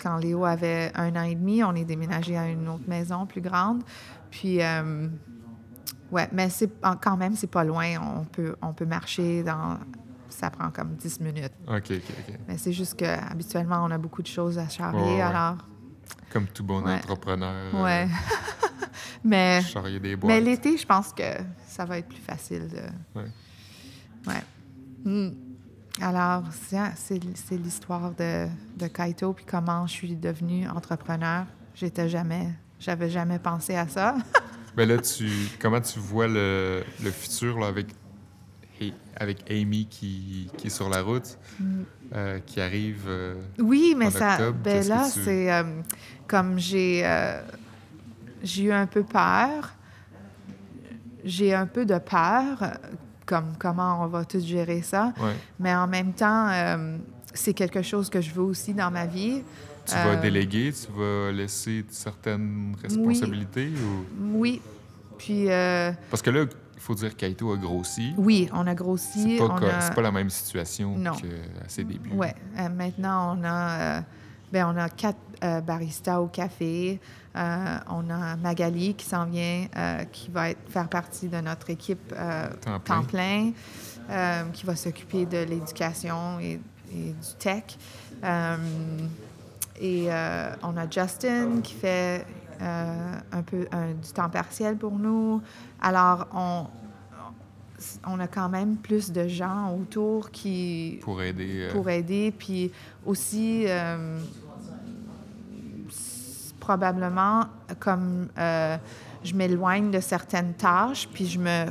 [0.02, 3.42] quand Léo avait un an et demi, on est déménagé à une autre maison plus
[3.42, 3.84] grande.
[4.32, 5.08] Puis euh,
[6.12, 7.86] Ouais, mais c'est quand même c'est pas loin.
[8.20, 9.78] On peut on peut marcher dans
[10.30, 11.52] ça prend comme 10 minutes.
[11.68, 12.36] OK, OK, OK.
[12.48, 15.22] Mais c'est juste que habituellement, on a beaucoup de choses à charrier, ouais.
[15.22, 15.58] alors...
[16.32, 16.94] Comme tout bon Ouais.
[16.96, 17.52] entrepreneur.
[17.76, 18.08] euh, Ouais.
[19.24, 20.32] mais charrier des boîtes.
[20.32, 21.24] mais l'été, je pense que
[21.68, 23.20] ça va être plus facile de...
[23.20, 23.28] Ouais.
[24.28, 24.44] Ouais.
[25.04, 25.30] Hmm.
[26.02, 31.46] Alors, c'est l'histoire de, de Kaito, puis comment je suis devenue entrepreneur.
[31.76, 32.48] J'étais jamais...
[32.80, 34.16] J'avais jamais pensé à ça.
[34.78, 35.28] Ben là, tu,
[35.60, 37.88] comment tu vois le, le futur là, avec,
[39.50, 41.82] Amy qui, qui est sur la route, Mm.
[42.16, 43.04] euh, qui arrive.
[43.08, 45.82] euh, Oui, mais En ça, octobre, ben là, tu- c'est euh,
[46.28, 47.04] comme j'ai
[48.44, 49.74] j'ai eu un peu peur.
[51.26, 52.78] J'ai un peu de peur,
[53.30, 55.13] comme comment on va tout gérer ça.
[55.22, 55.36] ouais.
[55.60, 56.98] Mais en même temps, euh,
[57.32, 59.44] c'est quelque chose que je veux aussi dans ma vie.
[59.86, 64.39] Tu vas Euh, déléguer, tu vas laisser certaines responsabilités ou...
[64.39, 64.62] Oui.
[65.20, 68.13] Puis, euh, Parce que là, il faut dire qu'Aito a grossi.
[68.18, 69.38] oui, on a grossi.
[69.38, 69.92] C'est pas, on a...
[69.92, 71.13] pas la même situation qu'à
[71.68, 72.10] ses débuts.
[72.20, 74.02] Euh, maintenant, on a,
[74.52, 75.20] ben, on a quatre
[75.65, 77.00] baristas au café.
[77.36, 81.70] Euh, on a Magali qui s'en vient, euh, qui va être, faire partie de notre
[81.70, 82.96] équipe euh, Temps plein.
[83.02, 83.52] temps plein,
[84.10, 86.60] euh, qui va s'occuper de l'éducation et,
[86.92, 87.63] et du tech.
[89.82, 90.10] Et
[90.63, 92.26] on a Justin qui fait
[92.60, 95.42] un peu un- du temps partiel pour nous.
[95.82, 96.65] Alors, on,
[98.06, 101.70] on a quand même plus de gens autour qui, Pour aider.
[101.72, 102.34] pour aider.
[102.38, 102.72] Puis
[103.06, 103.65] aussi,
[106.74, 107.46] probablement,
[107.80, 108.78] comme euh,
[109.24, 111.66] je m'éloigne de certaines tâches, puis je me,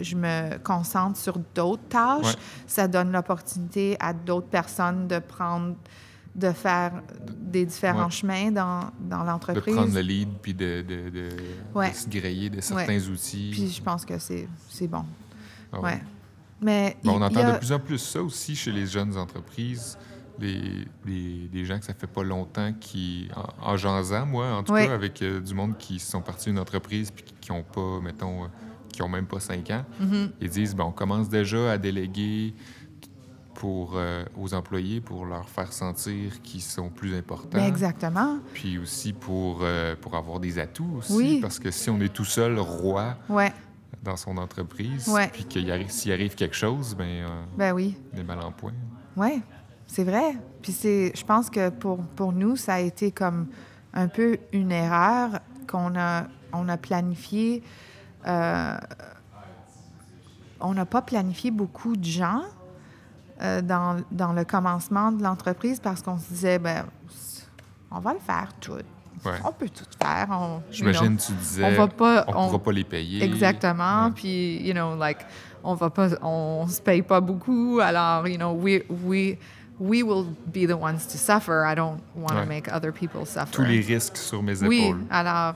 [0.00, 2.40] je me concentre sur d'autres tâches, Ouais.
[2.68, 5.74] ça donne l'opportunité à d'autres personnes de prendre
[6.36, 6.92] de faire
[7.40, 8.10] des différents Ouais.
[8.10, 9.74] chemins dans, dans de l'entreprise.
[9.74, 11.28] prendre le lead puis de, de, de,
[11.74, 11.90] Ouais.
[11.90, 13.48] de se grayer de certains outils.
[13.52, 15.04] Puis je pense que c'est c'est bon.
[15.72, 15.78] Ah.
[16.60, 19.96] Mais on entend a- de plus en plus ça aussi chez les jeunes entreprises.
[20.38, 24.62] Les, les, les gens que ça fait pas longtemps qui, en, en jasant, moi, en
[24.62, 24.86] tout Ouais.
[24.86, 28.44] cas, avec euh, du monde qui sont partis d'une entreprise puis qui ont pas, mettons,
[28.44, 28.48] euh,
[28.92, 30.30] qui ont même pas cinq ans, Mhm.
[30.40, 32.54] ils disent, ben, on commence déjà à déléguer
[33.54, 37.56] pour, euh, aux employés pour leur faire sentir qu'ils sont plus importants.
[37.58, 38.38] Ben, exactement.
[38.52, 39.64] Puis aussi pour,
[40.02, 41.12] pour avoir des atouts aussi.
[41.14, 41.38] Oui.
[41.40, 43.52] Parce que si on est tout seul roi Ouais.
[44.02, 45.28] dans son entreprise, Ouais.
[45.32, 47.96] puis qu'il arrive, s'il arrive quelque chose, ben, Ben oui.
[48.12, 48.74] on est mal en point.
[49.16, 49.40] Oui,
[49.86, 50.36] c'est vrai.
[50.62, 53.46] Puis c'est, je pense que pour, pour nous, ça a été comme
[53.94, 57.62] un peu une erreur qu'on a, on a planifié.
[58.26, 58.76] euh,
[60.60, 62.42] on n'a pas planifié beaucoup de gens
[63.42, 66.84] euh, dans, dans le commencement de l'entreprise parce qu'on se disait, ben,
[67.90, 68.72] on va le faire tout.
[68.72, 69.32] Ouais.
[69.44, 70.26] On peut tout faire.
[70.30, 72.24] On, you J'imagine know, tu disais, on va pas.
[72.28, 73.22] on ne on- pourra pas les payer.
[73.22, 74.06] Exactement.
[74.06, 74.12] Ouais.
[74.14, 75.18] Puis, you know, like,
[75.62, 77.78] on va pas, on se paye pas beaucoup.
[77.82, 79.36] Alors, you know, we, we,
[79.78, 81.64] we will be the ones to suffer.
[81.64, 82.46] I don't want to Ouais.
[82.46, 83.50] make other people suffer.
[83.52, 85.04] Tous les risques sur mes Oui, épaules.
[85.10, 85.54] alors,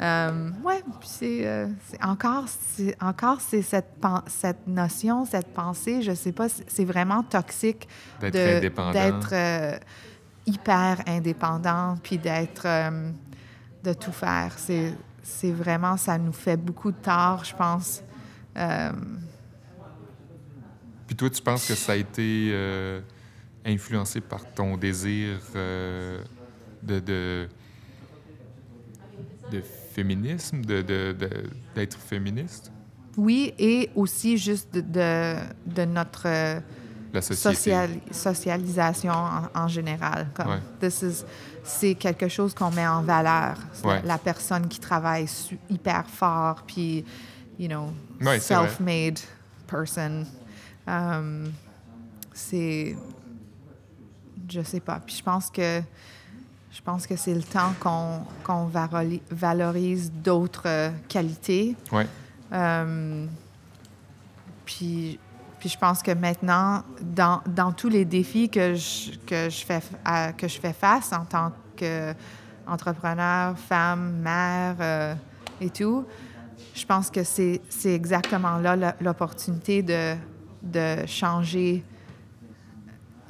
[0.00, 1.68] euh, ouais, c'est, euh,
[2.02, 3.94] encore, c'est, encore c'est cette,
[4.26, 7.88] cette notion, cette pensée, je sais pas, c'est vraiment toxique
[8.20, 8.36] D'être
[9.32, 9.78] euh,
[10.46, 13.10] hyper indépendant, puis d'être, euh,
[13.82, 14.52] de tout faire.
[14.58, 18.02] C'est, c'est vraiment, ça nous fait beaucoup de tort, je pense.
[18.56, 18.90] Euh,
[21.06, 23.00] Puis toi, tu penses que ça a été euh,
[23.64, 26.22] influencé par ton désir euh,
[26.82, 27.48] de, de,
[29.50, 29.62] de
[29.94, 32.70] féminisme, de, de- de- d'être féministe?
[33.16, 35.36] oui, et aussi juste de,
[35.84, 36.22] notre...
[36.26, 36.58] euh,
[37.12, 37.22] La
[38.12, 40.26] socialisation en, en général.
[40.40, 40.58] Ouais.
[41.62, 43.56] c'est quelque chose qu'on met en valeur.
[43.84, 44.00] Ouais.
[44.02, 45.26] La, la personne qui travaille
[45.70, 47.04] hyper fort, puis,
[47.56, 49.20] you know, Ouais, self-made
[49.68, 50.24] person.
[50.88, 51.52] Um,
[52.32, 52.96] c'est.
[54.48, 55.00] Je sais pas.
[55.04, 55.80] Puis je pense que.
[56.72, 61.76] Je pense que c'est le temps qu'on varoli- valorise d'autres euh, qualités.
[61.92, 62.04] Ouais.
[62.52, 63.26] Euh,
[64.64, 65.20] puis,
[65.60, 69.80] puis je pense que maintenant, dans, dans tous les défis que je, que, je fais,
[70.04, 71.52] à- que je fais face en tant
[72.66, 75.14] qu'entrepreneur, femme, mère euh,
[75.60, 76.04] et tout,
[76.74, 80.14] je pense que c'est exactement là l'opportunité de,
[80.62, 81.84] de changer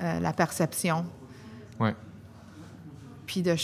[0.00, 1.04] euh, la perception,
[1.80, 1.94] Ouais.
[3.26, 3.54] puis de,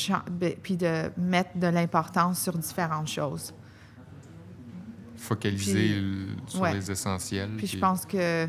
[0.63, 3.53] puis de mettre de l'importance sur différentes choses.
[5.17, 6.75] Focaliser Puis- sur ouais.
[6.75, 7.51] les essentiels.
[7.57, 8.47] Puis je pense que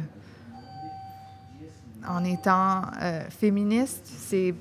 [2.07, 4.55] en étant euh, féministe, c'est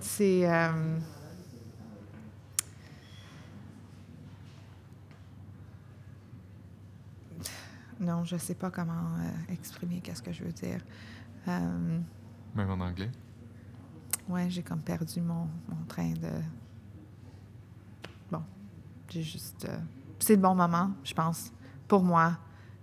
[0.00, 0.98] c'est euh,
[8.02, 10.80] non, je sais pas comment euh, exprimer qu'est-ce que je veux dire.
[11.48, 11.98] Euh,
[12.54, 13.10] Même en anglais?
[14.28, 16.30] ouais, j'ai comme perdu mon, mon train de.
[18.30, 18.42] Bon,
[19.08, 19.66] j'ai juste.
[19.68, 19.76] euh,
[20.18, 21.52] c'est le bon moment, je pense,
[21.88, 22.38] pour moi,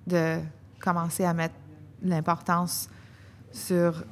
[0.08, 0.40] de
[0.80, 1.56] commencer à mettre
[2.02, 2.90] l'importance
[3.52, 4.04] sur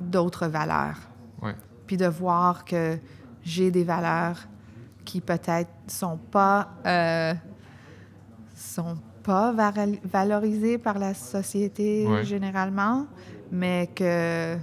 [0.00, 0.98] d'autres valeurs.
[1.40, 1.56] Ouais.
[1.86, 2.98] Puis de voir que
[3.42, 4.38] j'ai des valeurs
[5.04, 6.68] qui peut-être sont pas
[8.54, 12.24] sont pas val- valorisées par la société Ouais.
[12.24, 13.06] généralement,
[13.50, 14.56] mais que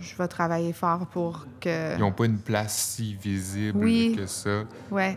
[0.00, 4.14] je vais travailler fort pour que Ils n'ont pas une place si visible Oui.
[4.16, 4.64] que ça.
[4.90, 5.16] ouais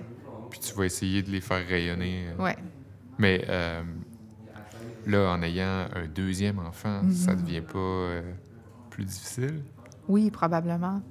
[0.49, 2.27] Puis tu vas essayer de les faire rayonner.
[2.37, 2.43] euh.
[2.43, 2.57] ouais
[3.17, 3.83] Mais euh,
[5.05, 7.11] là, en ayant un deuxième enfant, Mhm.
[7.11, 8.33] ça devient pas euh,
[8.89, 9.61] plus difficile?
[10.07, 11.01] oui probablement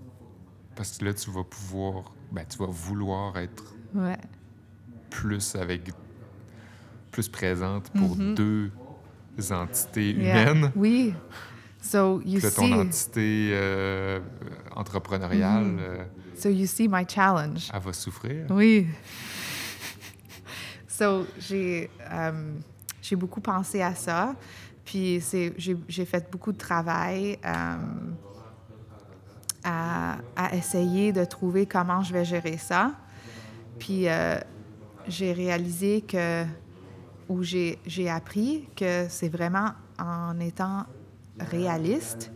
[0.76, 4.18] Parce que là, tu vas pouvoir, ben, tu vas vouloir être ouais
[5.10, 5.82] plus avec,
[7.14, 8.34] plus présente pour Mhm.
[8.34, 8.70] deux
[9.52, 10.50] entités Yeah.
[10.52, 10.72] humaines.
[10.74, 11.14] oui
[11.80, 14.18] so you see ton entité euh,
[14.74, 15.78] entrepreneuriale, Mhm.
[15.80, 16.04] euh,
[16.36, 18.46] so you see my challenge elle va souffrir.
[18.50, 18.86] Oui.
[20.88, 22.52] So, j'ai euh,
[23.02, 24.36] j'ai beaucoup pensé à ça.
[24.84, 25.20] Puis,
[25.88, 27.78] j'ai fait beaucoup de travail à,
[30.36, 32.92] à essayer de trouver comment je vais gérer ça.
[33.80, 34.38] Puis, euh,
[35.08, 36.44] j'ai réalisé que,
[37.28, 40.84] ou j'ai appris que c'est vraiment en étant
[41.38, 42.30] réaliste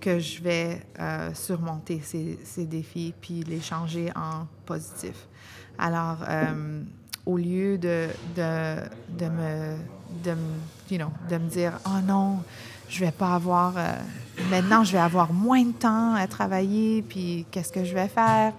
[0.00, 5.26] que je vais euh, surmonter ces, ces défis puis les changer en positif.
[5.78, 6.82] Alors, euh,
[7.26, 8.76] au lieu de, de,
[9.18, 9.76] de me,
[10.24, 10.34] de,
[10.90, 12.42] you know, de me dire «Oh non,
[12.88, 13.76] je vais pas avoir...
[13.76, 13.92] euh,
[14.50, 18.54] maintenant, je vais avoir moins de temps à travailler, puis qu'est-ce que je vais faire?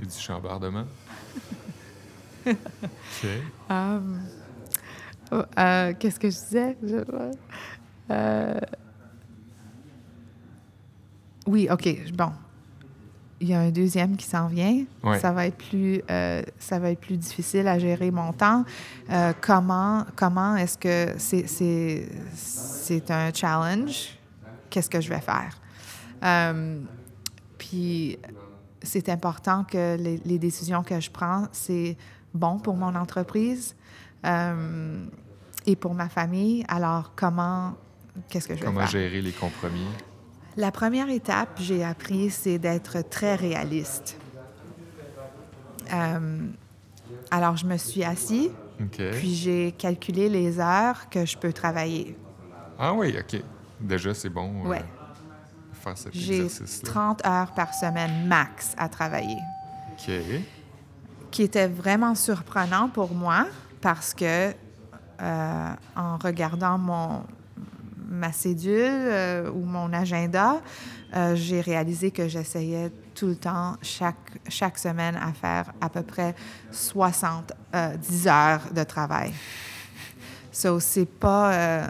[0.00, 0.84] Du chambardement.
[2.46, 3.26] OK.
[3.70, 4.00] Euh,
[5.32, 6.76] oh, euh, Qu'est-ce que je disais?
[6.82, 7.32] Je-
[8.10, 8.60] euh,
[11.46, 11.88] oui, OK.
[12.14, 12.32] Bon.
[13.42, 14.84] Il y a un deuxième qui s'en vient.
[15.02, 15.18] Ouais.
[15.18, 18.64] Ça va être plus, euh, ça va être plus difficile à gérer mon temps.
[19.10, 24.18] Euh, comment, comment est-ce que c'est, un challenge?
[24.68, 25.58] Qu'est-ce que je vais faire?
[27.56, 28.18] Puis
[28.82, 31.96] c'est important que les, les décisions que je prends, c'est
[32.34, 33.74] bon pour mon entreprise
[34.24, 35.04] euh,
[35.66, 36.64] et pour ma famille.
[36.68, 37.74] Alors, comment,
[38.28, 38.88] qu'est-ce que je vais Comment faire?
[38.90, 39.86] gérer les compromis?
[40.56, 44.16] La première étape, j'ai appris, c'est d'être très réaliste.
[45.92, 46.46] Euh,
[47.30, 48.50] alors, je me suis assis,
[48.80, 49.00] OK.
[49.12, 52.16] puis j'ai calculé les heures que je peux travailler.
[52.78, 53.40] Ah oui, OK.
[53.80, 54.82] Déjà, c'est bon euh, de
[55.80, 56.90] faire cet J'ai exercice-là.
[56.90, 59.38] 30 heures par semaine max à travailler.
[59.92, 60.10] OK.
[61.30, 63.46] qui était vraiment surprenant pour moi
[63.82, 64.50] parce que
[65.20, 67.22] euh, en regardant mon
[68.10, 70.60] ma cédule euh, ou mon agenda,
[71.14, 76.02] euh, j'ai réalisé que j'essayais tout le temps, chaque, chaque semaine, à faire à peu
[76.02, 76.34] près
[76.70, 79.32] 60, euh, 10 heures de travail.
[80.52, 81.86] So, c'est pas, euh,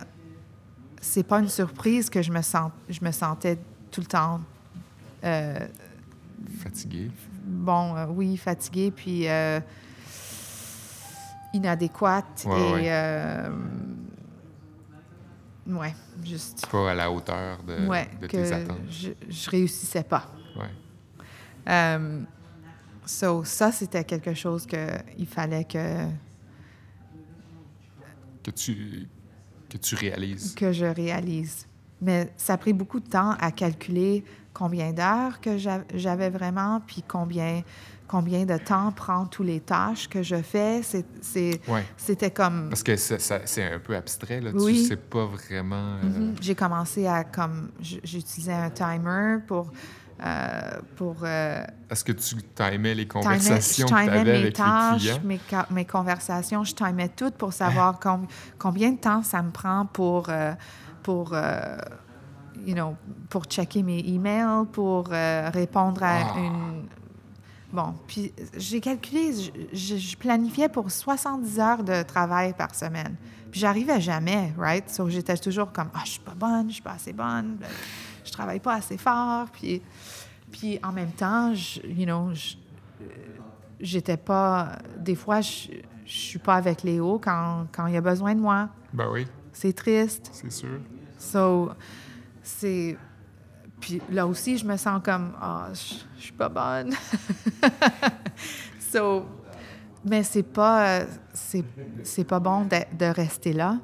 [1.01, 3.59] c'est pas une surprise que je me, sens, je me sentais
[3.91, 4.41] tout le temps
[5.25, 5.59] euh,
[6.63, 7.11] Fatigué.
[7.45, 9.61] bon, euh, oui, fatiguée, puis euh,
[11.53, 12.73] inadéquate Ouais, et...
[12.73, 12.85] ouais.
[12.91, 13.51] euh,
[15.67, 16.67] ouais, juste...
[16.71, 18.79] Pas à la hauteur de, ouais, de que tes attentes.
[18.91, 20.27] je, je réussissais pas.
[20.57, 20.71] Ouais.
[23.07, 26.07] So, ça, c'était quelque chose qu'il fallait que,
[28.43, 29.09] Que tu,
[29.69, 30.55] que tu réalises.
[30.55, 31.67] que je réalise.
[32.03, 36.81] Mais ça a pris beaucoup de temps à calculer combien d'heures que j'a- j'avais vraiment,
[36.87, 37.63] puis combien,
[38.09, 40.81] combien de temps prend tous les tâches que je fais.
[41.69, 41.85] Ouais.
[41.97, 42.69] C'était comme...
[42.71, 44.51] Parce que c'est un peu abstrait, là.
[44.55, 44.83] Oui.
[44.83, 45.97] Tu sais pas vraiment...
[46.03, 46.35] euh, Mhm.
[46.41, 49.71] J'ai commencé à comme j'utilisais un timer pour
[50.23, 50.61] euh,
[50.97, 54.45] pour euh, Est-ce que tu timais les conversations je que tu timais avais mes avec
[54.45, 55.67] les tâches, clients?
[55.71, 58.27] mes, conversations, je timais tout pour savoir com-
[58.59, 60.53] combien de temps ça me prend pour euh,
[61.03, 61.77] pour euh,
[62.65, 62.97] you know,
[63.29, 66.39] pour checker mes emails, pour euh, répondre à Ah.
[66.39, 66.89] une
[67.73, 69.33] Bon, puis j'ai calculé,
[69.73, 73.15] je, planifiais pour 70 heures de travail par semaine.
[73.51, 74.91] Puis j'arrivais jamais, right?
[74.91, 77.69] So j'étais toujours comme, ah, je suis pas bonne, je suis pas assez bonne, ben,
[78.25, 79.47] je travaille pas assez fort.
[79.53, 79.83] Puis,
[80.51, 82.31] puis en même temps, je, you know,
[83.79, 84.73] j'étais pas.
[84.99, 85.69] Des fois, je,
[86.05, 88.69] je suis pas avec Léo quand, quand il y a besoin de moi.
[88.93, 90.31] Ben oui, C'est triste.
[90.33, 90.79] c'est sûr.
[91.19, 91.71] So,
[92.43, 92.97] c'est
[93.81, 96.93] puis là aussi, je me sens comme, ah, je je suis pas bonne.
[98.79, 99.25] so,
[100.05, 101.01] mais c'est pas,
[101.33, 101.65] c'est,
[102.03, 103.79] c'est pas bon de, de rester là.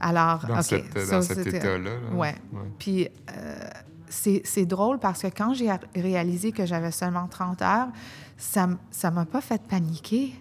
[0.00, 0.62] Alors, Dans, OK.
[0.64, 1.78] cette- so dans cet état-là.
[1.78, 2.14] là.
[2.16, 2.34] Ouais.
[2.78, 3.54] Puis euh,
[4.08, 7.88] c'est c'est drôle parce que quand j'ai réalisé que j'avais seulement 30 heures,
[8.36, 10.34] ça ça m'a pas fait paniquer.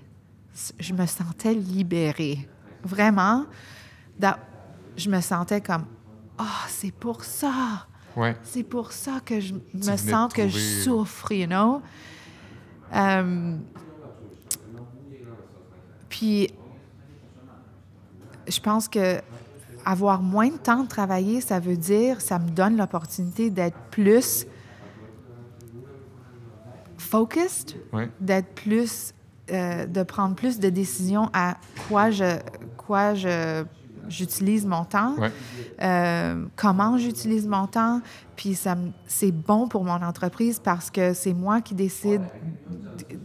[0.80, 2.50] Je me sentais libérée.
[2.84, 3.46] Vraiment.
[4.98, 5.86] Je me sentais comme
[6.38, 7.88] Ah, c'est pour ça.
[8.16, 8.36] Ouais.
[8.44, 11.82] C'est pour ça que je me sens que je trouver- souffre, you know?
[12.94, 13.56] Euh,
[16.10, 16.50] puis,
[18.48, 19.22] je pense que
[19.86, 24.46] avoir moins de temps de travailler, ça veut dire, ça me donne l'opportunité d'être plus
[26.98, 28.10] focused, Ouais.
[28.20, 29.14] d'être plus,
[29.52, 31.58] euh, de prendre plus de décisions à
[31.88, 32.40] quoi je,
[32.78, 33.64] quoi je,
[34.08, 35.32] j'utilise mon temps, Ouais.
[35.82, 38.02] euh, comment j'utilise mon temps,
[38.36, 38.76] puis ça
[39.06, 42.22] c'est bon pour mon entreprise parce que c'est moi qui décide,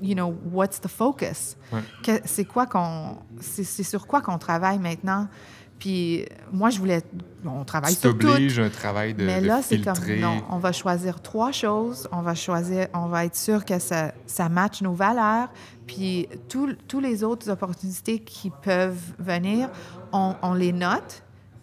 [0.03, 1.57] you know, what's the focus?
[1.73, 2.21] Ouais.
[2.25, 5.29] C'est quoi qu'on, c'est, sur quoi qu'on travaille maintenant?
[5.79, 7.03] Puis moi, je voulais,
[7.45, 8.29] on travaille Tu sur tout.
[8.29, 12.09] un travail de, Mais là, c'est comme, non, on va choisir trois choses.
[12.13, 15.51] On va choisir, on va être sûr que ça, ça matche nos valeurs.
[15.87, 19.69] Puis tous les autres opportunités qui peuvent venir,
[20.13, 21.23] on, on les note,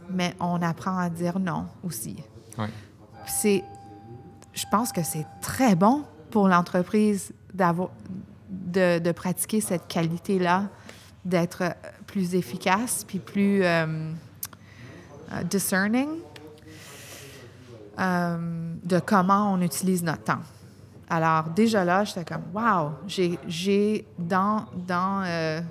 [0.10, 2.18] mais on apprend à dire non aussi.
[3.26, 3.64] C'est,
[4.54, 7.90] je pense que c'est très bon pour l'entreprise d'avoir,
[8.50, 10.68] de, de pratiquer cette qualité-là,
[11.24, 11.64] d'être
[12.06, 14.12] plus efficace, puis plus euh,
[15.32, 16.10] euh, discerning
[18.00, 20.42] euh, de comment on utilise notre temps.
[21.10, 25.62] Alors, déjà là, j'étais comme, wow, j'ai, j'ai dans, dans, euh,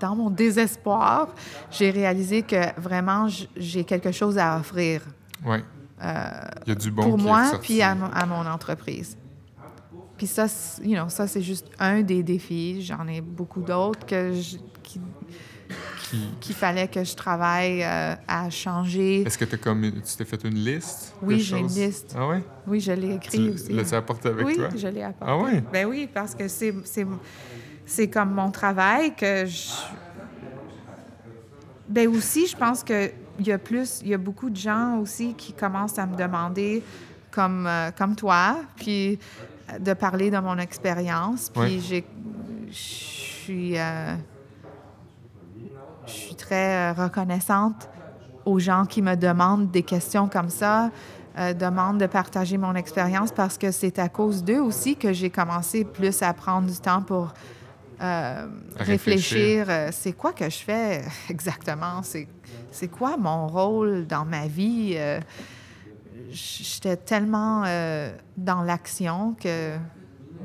[0.00, 1.28] dans mon désespoir,
[1.70, 5.02] j'ai réalisé que vraiment, j'ai quelque chose à offrir
[5.44, 5.62] Ouais.
[6.00, 9.16] Il y a du bon pour moi puis à, mon- à mon entreprise.
[10.16, 12.82] Puis ça, c'est- you know, ça c'est juste un des défis.
[12.82, 15.00] J'en ai beaucoup d'autres que je- qui-
[16.10, 19.22] Qui- qu'il fallait que je travaille euh, à changer.
[19.22, 21.12] Est-ce que t'as comme tu t'es fait une liste?
[21.20, 22.14] Oui, j'ai une liste.
[22.16, 22.42] Ah ouais?
[22.66, 23.72] Oui, je l'ai écrit Tu aussi.
[23.74, 24.68] l'as-tu apporté avec oui, toi?
[24.74, 25.26] je l'ai apporté.
[25.30, 25.62] Ah ouais?
[25.72, 26.72] Ben oui, parce que c'est,
[27.88, 29.68] c'est, comme mon travail que je...
[31.88, 34.98] Ben aussi, je pense que il y a plus, il y a beaucoup de gens
[34.98, 36.82] aussi qui commencent à me demander,
[37.30, 39.18] comme, euh, comme toi, puis
[39.72, 41.48] euh, de parler de mon expérience.
[41.50, 41.78] Puis Ouais.
[41.80, 42.04] j'ai,
[42.68, 44.16] je suis, euh,
[46.06, 47.88] je suis très reconnaissante
[48.44, 50.90] aux gens qui me demandent des questions comme ça,
[51.38, 55.30] euh, demandent de partager mon expérience parce que c'est à cause d'eux aussi que j'ai
[55.30, 57.32] commencé plus à prendre du temps pour
[58.00, 59.66] euh, réfléchir.
[59.68, 62.02] euh, c'est quoi que je fais exactement?
[62.02, 62.28] C'est,
[62.90, 64.94] quoi mon rôle dans ma vie?
[64.96, 65.20] Euh,
[66.30, 69.78] j'étais tellement euh, dans l'action que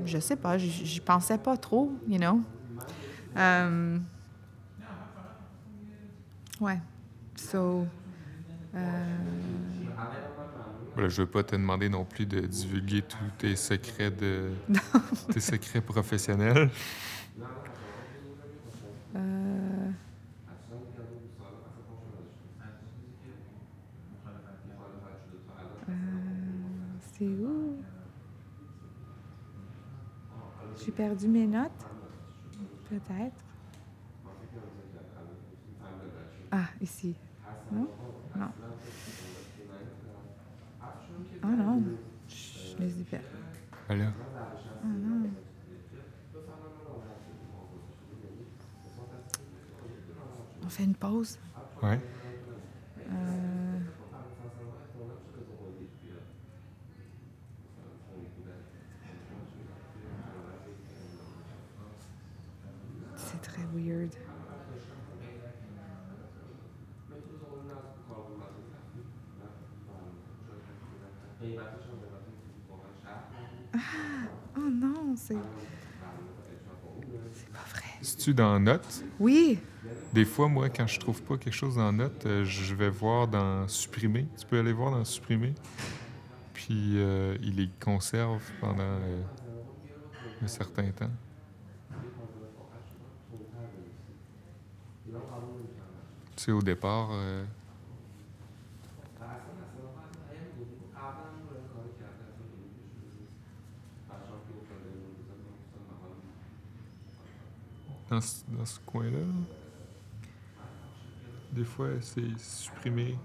[0.05, 2.41] je sais pas, j'y j'y pensais pas trop, you know?
[6.59, 6.79] Ouais.
[7.35, 7.87] So.
[10.93, 14.51] Voilà, je veux pas te demander non plus de divulguer tous tes secrets de
[15.31, 16.69] tes secrets professionnels.
[19.15, 19.91] Euh,
[25.89, 25.93] euh,
[27.13, 27.77] c'est où?
[30.75, 31.71] J'ai perdu mes notes?
[32.89, 33.43] Peut-être.
[36.51, 37.15] Ah, ici.
[37.71, 37.87] Non?
[38.35, 38.51] Non.
[41.41, 41.83] Ah non,
[42.27, 43.25] je les ai perdues.
[43.87, 44.13] Voilà.
[44.83, 45.42] On
[50.73, 51.37] fait une pause.
[51.83, 51.99] Ouais.
[53.09, 53.79] Euh,
[63.15, 64.09] C'est très weird.
[73.73, 73.79] Ah,
[74.57, 75.37] oh non, c'est.
[77.33, 77.83] C'est pas vrai.
[78.01, 79.59] Si tu dans notes, Oui,
[80.13, 83.27] des fois, moi, quand je trouve pas quelque chose dans notes, euh, je vais voir
[83.27, 84.27] dans supprimer.
[84.37, 85.53] Tu peux aller voir dans supprimer.
[86.53, 89.23] Puis euh, il les conserve pendant euh,
[90.43, 91.09] un certain temps.
[96.35, 97.09] Tu sais, au départ,
[108.09, 109.62] dans ce, ce coin-là, là,
[111.53, 113.17] des fois, c'est supprimé.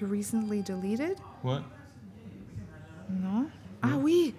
[0.00, 1.16] Recently deleted?
[1.42, 1.60] Ouais.
[3.10, 3.46] Non?
[3.82, 4.34] Ah oui!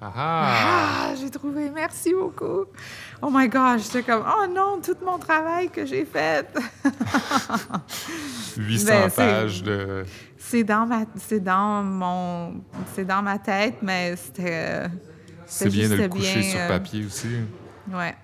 [0.00, 1.14] Ah ah!
[1.18, 1.70] J'ai trouvé.
[1.70, 2.66] Merci beaucoup.
[3.22, 6.46] Oh my gosh, j'étais comme, oh non, tout mon travail que j'ai fait.
[8.56, 10.04] 800 Ben, pages de.
[10.36, 11.04] c'est dans ma,
[11.40, 12.54] dans mon,
[13.06, 14.86] dans ma tête, mais c'était,
[15.46, 17.28] C'est bien de le coucher sur euh, papier aussi.
[17.92, 18.14] ouais.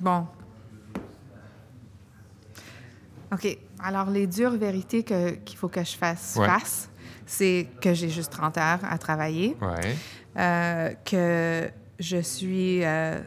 [0.00, 0.26] Bon.
[3.32, 3.58] OK.
[3.82, 6.46] Alors, les dures vérités que, qu'il faut que je fasse Ouais.
[6.46, 6.88] face,
[7.26, 9.94] c'est que j'ai juste 30 heures à travailler, Ouais.
[10.38, 13.20] euh, que je suis euh,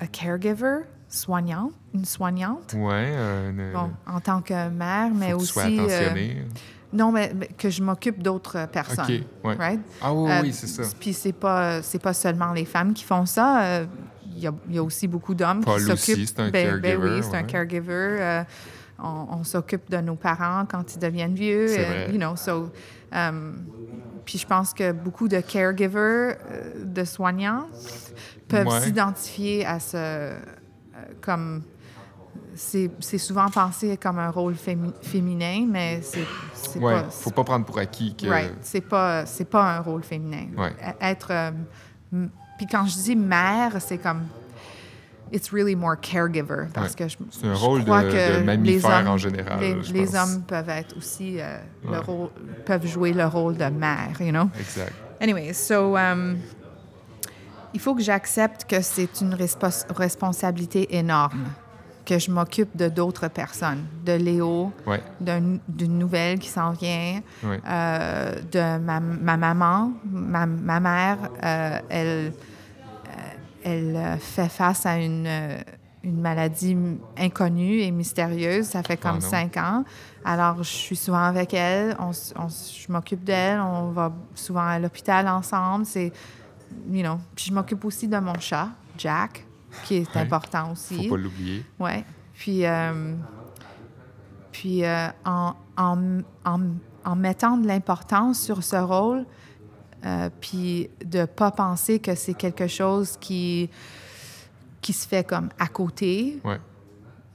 [0.00, 2.74] a caregiver, soignante, une soignante.
[2.74, 3.08] Ouais.
[3.10, 5.52] euh, une- Bon, en tant que mère, faut mais que tu aussi...
[5.52, 6.44] sois euh, attentionné.
[6.92, 9.04] non, mais, mais que je m'occupe d'autres personnes.
[9.04, 9.44] OK.
[9.44, 9.54] Ouais.
[9.56, 9.80] Right?
[10.02, 10.82] Ah oui, oui, c'est ça.
[11.00, 13.80] Puis c'est pas, c'est pas seulement les femmes qui font ça.
[14.40, 16.36] Il y, a, y a aussi beaucoup d'hommes qui s'occupent.
[16.36, 17.92] ben, ben caregiver, oui, c'est un caregiver.
[18.20, 18.42] euh,
[18.98, 21.66] on on s'occupe de nos parents quand ils deviennent vieux.
[21.78, 22.70] Euh, you know, so,
[23.12, 23.66] um,
[24.24, 27.66] puis je pense que beaucoup de caregivers, euh, de soignants,
[28.48, 28.80] peuvent Ouais.
[28.80, 30.32] s'identifier à ce...
[31.20, 31.62] comme...
[32.54, 36.94] C'est c'est souvent pensé comme un rôle fémi- féminin, mais c'est c'est Ouais.
[37.02, 37.04] pas...
[37.10, 38.26] Faut pas prendre pour acquis que.
[38.26, 38.52] Right.
[38.62, 40.46] C'est pas, c'est pas un rôle féminin.
[40.56, 40.70] Ouais.
[40.72, 41.28] E- Être.
[41.30, 41.50] euh,
[42.60, 44.26] Puis quand je dis mère, c'est comme.
[45.32, 46.66] It's really more caregiver.
[46.74, 46.94] Parce Ouais.
[46.96, 49.60] que je, C'est un je rôle de- crois de que mammifère les hommes- en général,
[49.60, 50.14] Les, je les pense.
[50.16, 51.40] hommes peuvent être aussi.
[51.40, 51.56] euh,
[51.90, 52.28] le rôle,
[52.66, 54.50] peuvent jouer le rôle de mère, you know?
[54.58, 54.92] Exact.
[55.22, 55.96] Anyway, so.
[55.96, 56.36] um,
[57.72, 61.46] il faut que j'accepte que c'est une respons- responsabilité énorme,
[62.04, 65.00] que je m'occupe de d'autres personnes, de Léo, Ouais.
[65.20, 69.92] d'une nouvelle qui s'en vient, euh, de ma, ma maman.
[70.04, 72.32] Ma, ma mère, euh, elle,
[73.64, 75.58] elle euh, fait face à une, euh,
[76.02, 76.76] une maladie
[77.18, 78.66] inconnue et mystérieuse.
[78.66, 79.84] Ça fait comme Ah cinq ans.
[80.24, 81.96] Alors, je suis souvent avec elle.
[81.98, 83.60] On, je m'occupe d'elle.
[83.60, 85.84] On va souvent à l'hôpital ensemble.
[85.86, 86.12] C'est,
[86.90, 87.18] you know.
[87.34, 89.46] Puis je m'occupe aussi de mon chat, Jack,
[89.84, 90.22] qui est Ouais.
[90.22, 91.08] important aussi.
[91.08, 91.64] Faut pas l'oublier.
[91.78, 92.04] Oui.
[92.34, 93.14] Puis, euh,
[94.52, 96.60] puis euh, en, en, en,
[97.04, 99.26] en mettant de l'importance sur ce rôle,
[100.04, 103.68] euh, puis de ne pas penser que c'est quelque chose qui,
[104.80, 106.58] qui se fait comme à côté Ouais.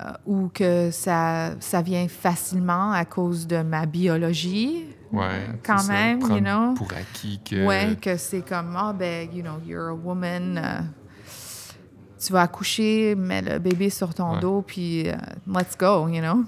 [0.01, 4.85] euh, ou que ça, ça vient facilement à cause de ma biologie.
[5.11, 5.47] Ouais.
[5.63, 5.93] Quand c'est ça.
[5.93, 6.73] même, you know?
[6.73, 7.65] Pour acquis que.
[7.65, 10.57] Ouais, que c'est comme, ah, ben, you know, you're a woman.
[10.57, 10.79] euh,
[12.19, 14.39] tu vas accoucher, mets le bébé sur ton Ouais.
[14.39, 15.13] dos, puis euh,
[15.47, 16.43] let's go, you know?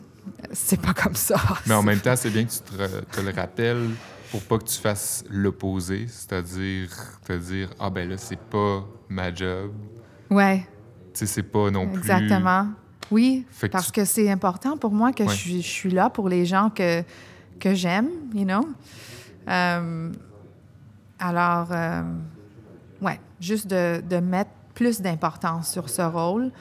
[0.51, 1.37] C'est pas comme ça.
[1.67, 3.89] Mais en même temps, c'est bien que tu te le rappelles
[4.31, 6.89] pour pas que tu fasses l'opposé, c'est-à-dire
[7.25, 9.71] te dire ah ben là c'est pas ma job,
[10.29, 10.67] Ouais,
[11.13, 11.99] tu sais c'est pas non plus.
[11.99, 12.67] exactement.
[13.09, 15.29] Oui, Fait que parce tu- que c'est important pour moi que Ouais.
[15.29, 17.03] je, suis, je suis là pour les gens que,
[17.59, 18.67] que j'aime, you know?
[19.47, 20.11] Euh,
[21.19, 22.01] alors, euh,
[23.01, 26.51] ouais, juste de, de mettre plus d'importance sur ce rôle.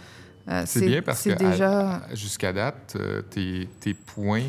[0.48, 2.02] euh, C'est bien parce que déjà...
[2.14, 4.44] jusqu'à date, euh, tes, tes points,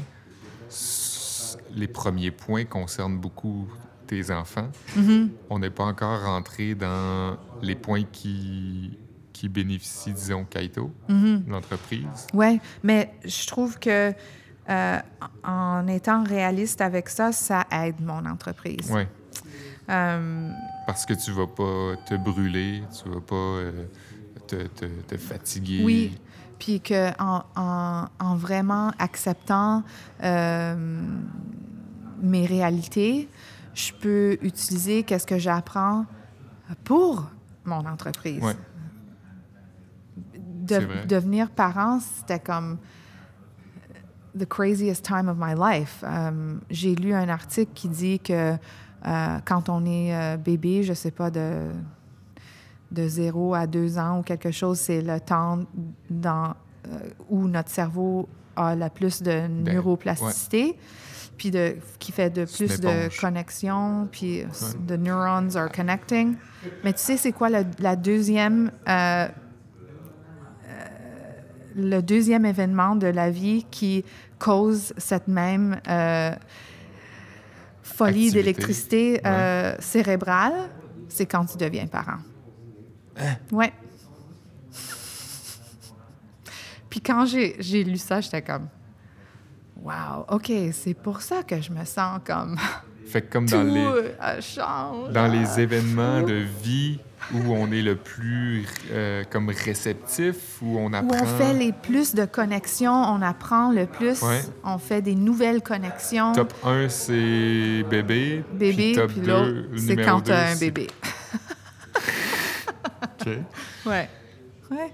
[1.75, 3.67] les premiers points concernent beaucoup
[4.07, 4.69] tes enfants.
[4.95, 5.31] Mhm.
[5.49, 8.97] On n'est pas encore rentré dans les points qui,
[9.33, 11.43] qui bénéficient, disons, Kaito, Mhm.
[11.47, 12.27] l'entreprise.
[12.33, 14.13] Oui, mais je trouve que
[14.69, 14.99] euh,
[15.43, 18.91] en étant réaliste avec ça, ça aide mon entreprise.
[18.93, 19.03] Oui,
[19.89, 20.51] Euh,
[20.85, 23.85] parce que tu vas pas te brûler, tu vas pas euh,
[24.47, 25.83] te, te- te fatiguer.
[25.85, 26.17] oui,
[26.59, 29.83] puis que en, en- en vraiment acceptant
[30.23, 30.75] euh,
[32.21, 33.29] mes réalités,
[33.73, 36.05] je peux utiliser qu'est-ce que j'apprends
[36.83, 37.25] pour
[37.65, 38.41] mon entreprise.
[38.43, 38.55] Ouais.
[40.35, 42.77] De- devenir parent, c'était comme
[44.37, 46.03] the craziest time of my life.
[46.03, 48.53] Euh, J'ai lu un article qui dit que
[49.05, 51.69] euh, quand on est euh, bébé, je sais pas, de,
[52.91, 55.59] de 0 à 2 ans ou quelque chose, c'est le temps
[56.09, 56.53] dans,
[56.87, 56.97] euh,
[57.29, 60.77] où notre cerveau a le plus de neuroplasticité,
[61.37, 64.43] puis de, qui fait de plus de connexions, puis
[64.87, 66.35] the neurons are connecting.
[66.83, 68.71] Mais tu sais, c'est quoi la, la deuxième...
[68.89, 69.27] euh,
[71.77, 74.03] le deuxième événement de la vie qui
[74.39, 76.31] cause cette même euh,
[77.83, 80.53] folie d'électricité euh, cérébrale,
[81.07, 82.17] c'est quand tu deviens parent.
[83.19, 83.35] Hein?
[83.51, 83.73] Ouais.
[86.89, 88.67] Puis quand j'ai lu ça, j'étais comme,
[89.81, 92.57] wow, OK, c'est pour ça que je me sens comme
[93.07, 95.11] Fait que comme tout dans les, change.
[95.13, 96.99] dans les événements de vie
[97.33, 101.17] où on est le plus euh, comme réceptif, où on apprend...
[101.17, 104.23] Où on fait les plus de connexions, on apprend le plus,
[104.63, 106.33] on fait des nouvelles connexions.
[106.33, 108.43] Top 1, c'est bébé.
[108.53, 110.87] Bébé, puis, puis l'autre, c'est quand tu as un bébé.
[113.27, 113.87] OK.
[113.87, 114.09] Ouais.
[114.71, 114.93] Ouais.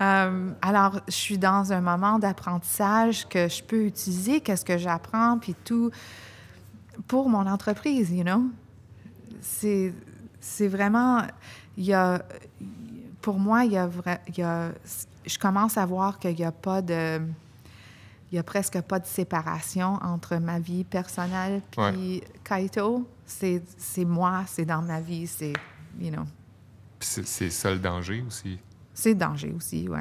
[0.00, 5.38] Euh, alors, je suis dans un moment d'apprentissage que je peux utiliser, qu'est-ce que j'apprends,
[5.38, 5.90] puis tout,
[7.06, 8.44] pour mon entreprise, you know?
[9.40, 9.92] C'est,
[10.40, 11.22] c'est vraiment...
[11.76, 12.22] Il y a,
[13.20, 14.72] pour moi, il y a, vrai, il y a...
[15.26, 17.20] Je commence à voir qu'il n'y a pas de...
[18.32, 23.04] Il y a presque pas de séparation entre ma vie personnelle puis Kaito.
[23.26, 25.52] C'est, c'est moi, c'est dans ma vie, c'est,
[25.98, 26.22] you know.
[27.00, 28.58] C'est, c'est ça le danger aussi.
[28.94, 30.00] C'est danger aussi, oui.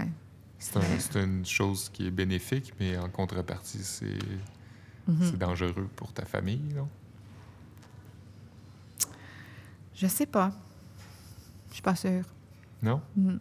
[0.57, 4.19] C'est une chose qui est bénéfique, mais en contrepartie, c'est
[5.09, 5.37] mm-hmm.
[5.37, 6.89] dangereux pour ta famille, non?
[9.95, 10.51] Je sais pas.
[11.69, 12.25] Je suis pas sûre.
[12.81, 13.01] Non?
[13.15, 13.37] Mm.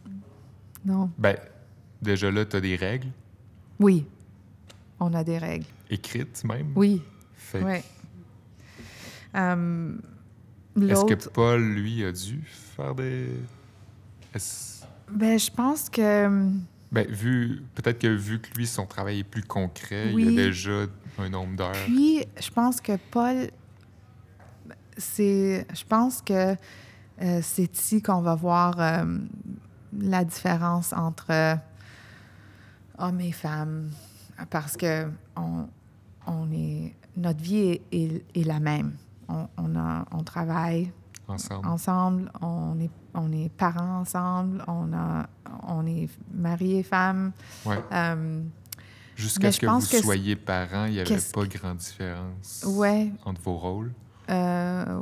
[0.85, 1.11] Non.
[1.19, 1.37] Ben,
[2.01, 3.09] déjà là, tu as des règles?
[3.81, 4.07] Oui.
[5.01, 5.67] On a des règles.
[5.91, 6.73] Écrites même?
[6.75, 7.03] Oui.
[7.55, 7.81] Oui.
[9.35, 9.97] Euh,
[10.83, 12.41] Est-ce que Paul, lui, a dû
[12.77, 13.29] faire des.
[15.11, 16.49] Ben, je pense que.
[16.91, 20.45] Ben, vu, peut-être que vu que lui, son travail est plus concret, il y a
[20.45, 20.87] déjà
[21.19, 21.73] un nombre d'heures.
[21.85, 23.49] Puis, je pense que Paul,
[24.97, 25.67] c'est.
[25.75, 26.55] Je pense que
[27.21, 29.19] euh, c'est ici qu'on va voir euh,
[29.99, 31.59] la différence entre
[32.99, 33.91] hommes et femmes.
[34.51, 35.67] Parce que on,
[36.29, 38.93] on est, notre vie est, est, la même.
[39.29, 40.93] On, on, a, on travaille
[41.27, 41.67] ensemble.
[41.67, 45.29] ensemble, on est on est parents ensemble, on, a,
[45.67, 47.33] on est mari et femme.
[47.65, 47.79] Ouais.
[47.93, 48.43] Euh,
[49.17, 53.13] Jusqu'à ce que vous soyez parents, il n'y avait pas grande différence ouais.
[53.25, 53.93] entre vos rôles?
[54.31, 55.01] Euh,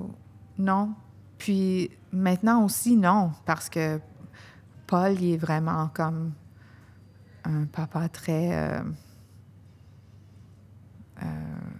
[0.58, 0.94] non.
[1.36, 4.00] Puis maintenant aussi, non, parce que
[4.86, 6.32] Paul, il est vraiment comme
[7.44, 8.80] un papa très euh,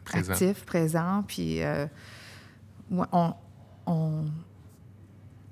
[0.05, 0.33] présent.
[0.33, 1.25] actif, présent.
[1.27, 1.61] Puis
[2.91, 3.35] on,
[3.87, 4.25] on,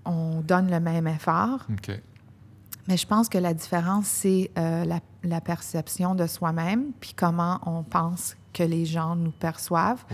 [0.04, 1.66] on donne le même effort.
[2.86, 4.84] Mais je pense que la différence, c'est euh,
[5.22, 10.04] la, perception de soi-même, puis comment on pense que les gens nous perçoivent.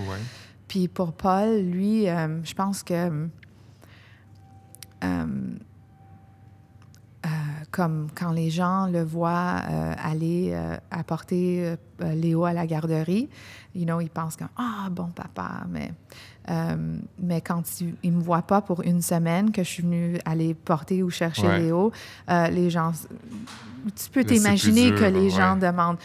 [0.68, 3.28] Puis pour Paul, lui, euh, je pense que
[5.02, 5.26] euh,
[7.80, 9.62] comme quand les gens le voient
[10.02, 10.54] aller
[10.90, 13.28] apporter Léo à la garderie,
[13.74, 15.92] you know, ils pensent comme ah bon papa, mais
[16.50, 17.62] euh, mais quand
[18.02, 21.10] ils ne me voient pas pour une semaine que je suis venue aller porter ou
[21.10, 21.92] chercher Léo,
[22.28, 22.92] euh, les gens.
[23.94, 25.98] Tu peux t'imaginer que les gens demandent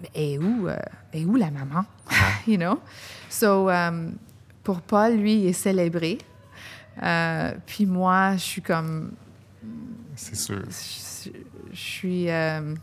[0.00, 0.76] Mais est où, euh,
[1.12, 1.84] est où la maman?
[2.46, 2.80] you know?
[3.30, 3.68] So,
[4.62, 6.18] pour Paul, lui, il est célébré.
[7.66, 9.12] puis moi, je suis comme.
[10.14, 10.62] C'est sûr.
[11.72, 12.74] Je, suis je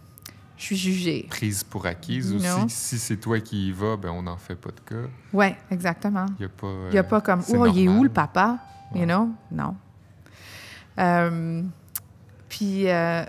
[0.57, 1.27] suis jugée.
[1.29, 2.69] Prise pour acquise aussi.
[2.69, 5.09] Si c'est toi qui y vas, ben on n'en fait pas de cas.
[5.33, 6.25] Oui, exactement.
[6.39, 6.73] Il n'y a pas...
[6.91, 8.59] Il a pas comme, oh, il est où le papa?
[8.95, 9.29] You know?
[9.51, 9.75] Non.
[10.99, 11.63] Euh,
[12.47, 13.25] puis, euh,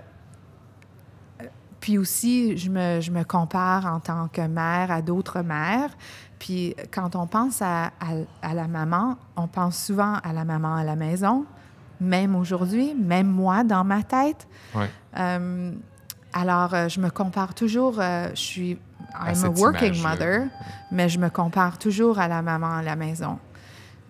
[1.79, 5.89] puis aussi, je me, je me, compare en tant que mère à d'autres mères.
[6.39, 7.91] Puis quand on pense à,
[8.41, 11.45] à, la maman, on pense souvent à la maman à la maison,
[11.99, 14.47] même aujourd'hui, même moi dans ma tête.
[14.73, 14.89] Ouais.
[15.17, 15.71] Euh,
[16.35, 18.79] alors, euh, je me compare toujours, euh, je suis,
[19.13, 20.47] I'm a working mother,
[20.91, 23.39] mais je me compare toujours à la maman à la maison.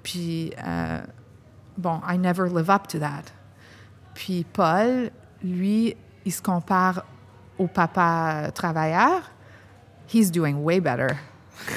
[0.02, 1.02] Puis, euh,
[1.78, 3.26] bon, I never live up to that.
[4.16, 5.12] Puis Paul,
[5.44, 7.06] lui, il se compare
[7.60, 9.30] au papa travailleur.
[10.12, 11.18] He's doing way better.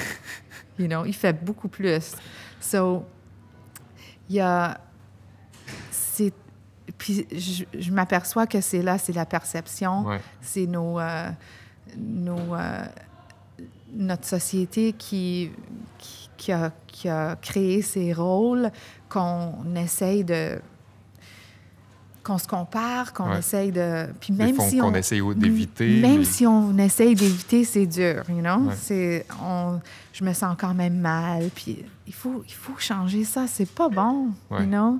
[0.79, 2.15] you know, il fait beaucoup plus.
[2.59, 3.05] So,
[4.27, 4.79] il y a
[6.99, 10.05] puis je, m'aperçois que c'est là, c'est la perception,
[10.41, 11.29] c'est nos, euh,
[11.97, 12.85] nos euh,
[13.95, 15.49] notre société qui,
[16.37, 18.69] qui, a, qui, a, créé ces rôles
[19.07, 20.59] qu'on essaye de
[22.21, 26.77] qu'on se compare, qu'on essaye de puis même si on, essaye d'éviter même si on
[26.77, 28.69] essaye d'éviter, c'est dur, you know?
[28.75, 29.79] C'est on
[30.11, 33.87] je me sens quand même mal, puis il faut il faut changer ça, c'est pas
[33.87, 34.99] bon, you know?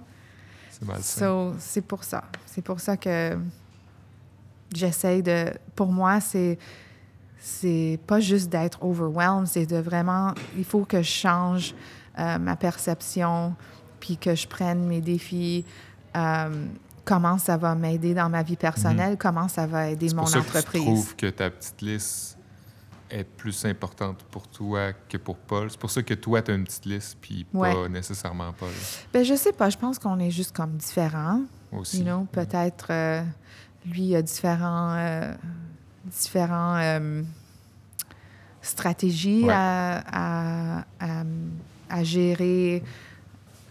[1.59, 2.23] C'est pour ça.
[2.45, 3.37] C'est pour ça que
[4.73, 5.51] j'essaye de.
[5.75, 6.57] Pour moi, c'est
[7.41, 10.33] c'est pas juste d'être overwhelmed, c'est de vraiment.
[10.57, 11.73] Il faut que je change
[12.17, 13.55] euh, ma perception,
[13.99, 15.65] puis que je prenne mes défis.
[16.15, 16.65] Euh,
[17.05, 19.17] comment ça va m'aider dans ma vie personnelle, mm-hmm.
[19.17, 20.63] comment ça va aider mon ça entreprise.
[20.65, 22.38] Que tu trouves que ta petite liste
[23.09, 25.69] est plus importante pour toi que pour Paul.
[25.71, 28.69] C'est pour ça que toi, tu as une petite liste, puis pas nécessairement Paul.
[29.13, 29.69] Bien, je sais pas.
[29.69, 31.41] Je pense qu'on est juste comme différents.
[31.71, 31.99] aussi.
[31.99, 33.21] You know, peut-être euh,
[33.85, 35.33] lui a différents, euh,
[36.05, 37.23] différents euh,
[38.61, 39.53] stratégies Ouais.
[39.53, 41.23] à, à, à,
[41.89, 42.83] à gérer,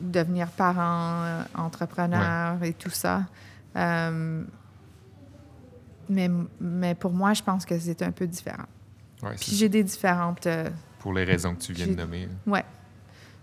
[0.00, 3.22] devenir parent, euh, entrepreneur et tout ça.
[6.10, 6.30] Mais,
[6.60, 8.64] mais pour moi, je pense que c'est un peu différent.
[9.22, 10.46] Ouais, Puis j'ai des différentes.
[10.46, 10.68] euh,
[11.00, 12.28] pour les raisons que tu viens de nommer.
[12.46, 12.64] Ouais.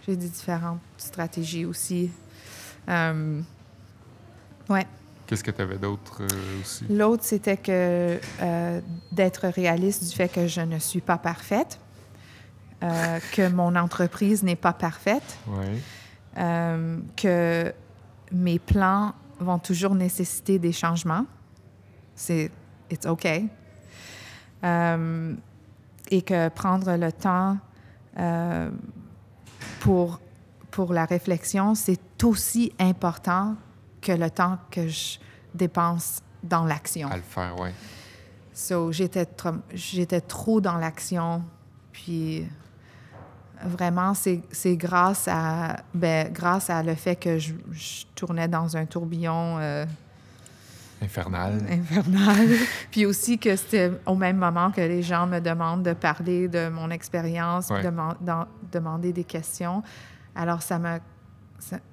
[0.05, 2.11] J'ai des différentes stratégies aussi.
[2.89, 3.41] Euh,
[4.69, 4.85] ouais.
[5.27, 6.85] Qu'est-ce que tu avais d'autre euh, aussi?
[6.89, 11.79] L'autre, c'était que euh, d'être réaliste du fait que je ne suis pas parfaite,
[12.81, 15.79] que mon entreprise n'est pas parfaite, Ouais.
[16.37, 17.73] euh, que
[18.31, 21.25] mes plans vont toujours nécessiter des changements.
[22.15, 22.51] C'est
[22.91, 23.27] it's OK.
[24.63, 25.33] Euh,
[26.11, 27.57] et que prendre le temps
[28.17, 28.69] euh,
[29.79, 30.19] pour,
[30.71, 33.55] pour la réflexion, c'est aussi important
[34.01, 35.17] que le temps que je
[35.53, 37.09] dépense dans l'action.
[37.09, 37.73] À le faire, ouais.
[38.53, 41.43] So, j'étais, trop- j'étais trop dans l'action.
[41.91, 42.47] Puis,
[43.63, 48.77] vraiment, c'est, c'est grâce, à, ben, grâce à le fait que je, je tournais dans
[48.77, 49.85] un tourbillon euh,
[51.05, 51.59] Infernal.
[51.69, 52.47] infernal.
[52.91, 56.69] Puis aussi que c'était au même moment que les gens me demandent de parler de
[56.69, 57.83] mon expérience, Ouais.
[57.83, 57.91] de
[58.71, 59.83] demander des questions.
[60.35, 60.99] Alors, ça m'a...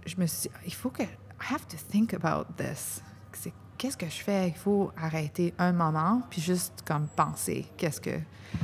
[0.06, 1.02] je me suis dit, il faut que...
[1.02, 3.02] I have to think about this.
[3.32, 4.48] C'est, qu'est-ce que je fais?
[4.48, 7.66] Il faut arrêter un moment, puis juste comme penser.
[7.76, 8.10] Qu'est-ce que...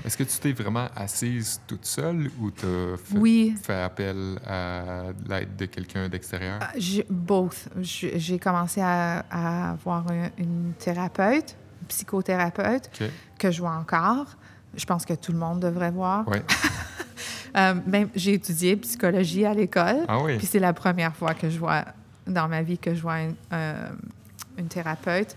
[0.05, 3.55] Est-ce que tu t'es vraiment assise toute seule ou tu as fait, Oui.
[3.63, 6.61] fait appel à l'aide de quelqu'un d'extérieur?
[6.77, 7.69] J'ai, both.
[7.81, 12.91] J'ai commencé à, à avoir un- une thérapeute, une psychothérapeute,
[13.39, 14.27] que je vois encore.
[14.77, 16.29] Je pense que tout le monde devrait voir.
[16.29, 16.43] Ouais.
[17.57, 20.05] Euh, même, j'ai étudié psychologie à l'école.
[20.07, 20.37] Ah oui.
[20.37, 21.83] Puis c'est la première fois que je vois
[22.27, 23.21] dans ma vie que je vois
[23.53, 23.89] euh,
[24.59, 25.37] une thérapeute.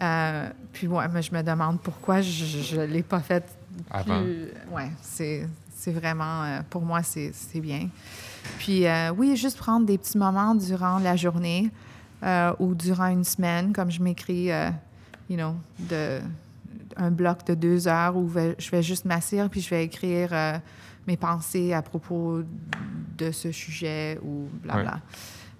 [0.00, 3.54] Euh, puis ouais, mais je me demande pourquoi je ne l'ai pas faite
[3.90, 4.22] Avant.
[4.70, 7.88] Ouais, c'est, c'est vraiment, euh, pour moi, c'est, c'est bien.
[8.58, 11.70] Puis euh, oui, juste prendre des petits moments durant la journée
[12.58, 14.50] ou durant une semaine, comme je m'écris,
[15.30, 16.20] you know, de,
[16.96, 20.60] un bloc de deux heures où je vais juste m'asseoir puis je vais écrire
[21.06, 22.42] mes pensées à propos
[23.16, 25.00] de ce sujet ou blabla.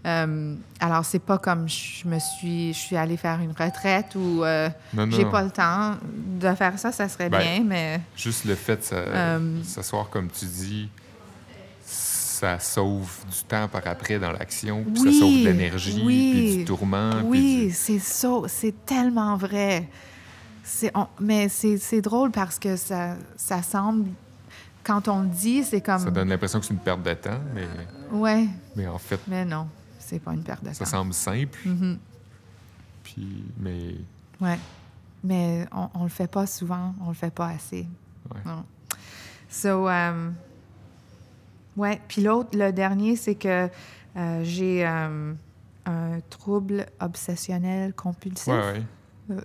[0.06, 4.42] Euh, alors, c'est pas comme je me suis, je suis allée faire une retraite ou
[4.44, 4.70] euh,
[5.10, 5.96] j'ai pas le temps
[6.40, 10.28] de faire ça, ça serait Ben, bien, mais Juste le fait de Euh, s'asseoir, comme
[10.30, 10.88] tu dis,
[11.82, 16.28] ça sauve du temps par après dans l'action, puis Oui, ça sauve de l'énergie, oui,
[16.30, 17.22] puis du tourment.
[17.26, 19.86] oui, du- c'est ça, c'est tellement vrai.
[20.94, 24.08] On- mais c'est, c'est drôle parce que ça, ça semble,
[24.84, 27.40] quand on le dit, c'est comme, Ça donne l'impression que c'est une perte de temps,
[27.54, 27.66] mais,
[28.12, 28.46] ouais,
[28.76, 29.66] mais en fait, mais non,
[30.10, 30.90] c'est pas une perte de ça temps.
[30.90, 31.58] semble simple.
[31.64, 31.98] Mhm.
[33.04, 33.94] Puis, mais
[34.40, 34.58] Ouais.
[35.22, 37.86] Mais on, on le fait pas souvent, on le fait pas assez.
[38.34, 38.40] Ouais.
[38.46, 38.64] Non.
[39.50, 40.34] So, um,
[41.76, 42.00] ouais.
[42.08, 43.68] Puis l'autre, le dernier, c'est que
[44.16, 45.36] euh, j'ai um,
[45.86, 48.46] un trouble obsessionnel compulsif.
[48.48, 48.82] ouais,
[49.28, 49.36] ouais.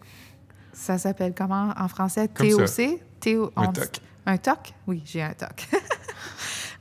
[0.73, 2.27] Ça s'appelle comment en français?
[2.27, 2.67] Comme TOC?
[2.67, 2.83] ça.
[3.19, 3.99] TO Un on- TOC.
[4.25, 4.73] Un TOC?
[4.87, 5.67] Oui, j'ai un TOC.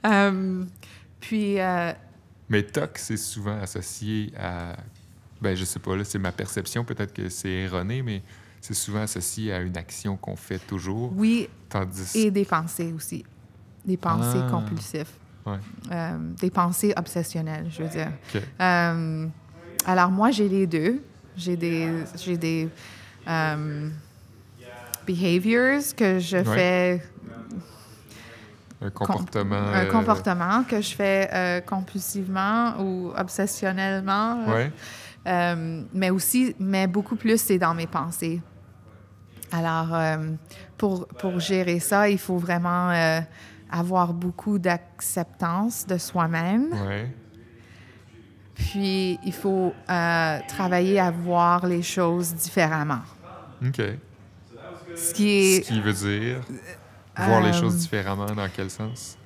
[0.07, 0.69] Um,
[1.19, 1.93] puis, euh,
[2.55, 4.77] Mais TOC, c'est souvent associé à.
[5.43, 8.23] Ben, je sais pas, là, c'est ma perception, peut-être que c'est erroné, mais
[8.61, 11.13] c'est souvent associé à une action qu'on fait toujours.
[11.17, 13.25] oui, Tandis et des pensées aussi.
[13.85, 14.49] Des pensées Ah.
[14.53, 15.11] compulsives.
[15.45, 15.59] Ouais.
[15.91, 18.13] Euh, des pensées obsessionnelles, je veux dire.
[18.61, 19.27] Euh,
[19.85, 21.03] alors, moi, j'ai les deux.
[21.37, 22.69] J'ai des, j'ai des
[23.27, 23.91] euh,
[25.07, 26.45] behaviors que je Ouais.
[26.45, 27.03] fais,
[28.85, 29.57] un comportement.
[29.57, 34.45] un euh, comportement que je fais euh, compulsivement ou obsessionnellement.
[34.47, 34.73] Ouais.
[35.27, 38.41] Euh, mais aussi, mais beaucoup plus, c'est dans mes pensées.
[39.53, 39.97] Alors,
[40.77, 42.91] pour, pour gérer ça, il faut vraiment
[43.71, 46.73] avoir beaucoup d'acceptance de soi-même.
[46.87, 47.15] Ouais.
[48.55, 53.03] Puis, il faut euh, travailler à voir les choses différemment.
[53.67, 53.83] OK.
[54.95, 56.41] Ce qui, est, Ce qui veut dire?
[57.17, 59.17] Voir les Euh, choses différemment, dans quel sens?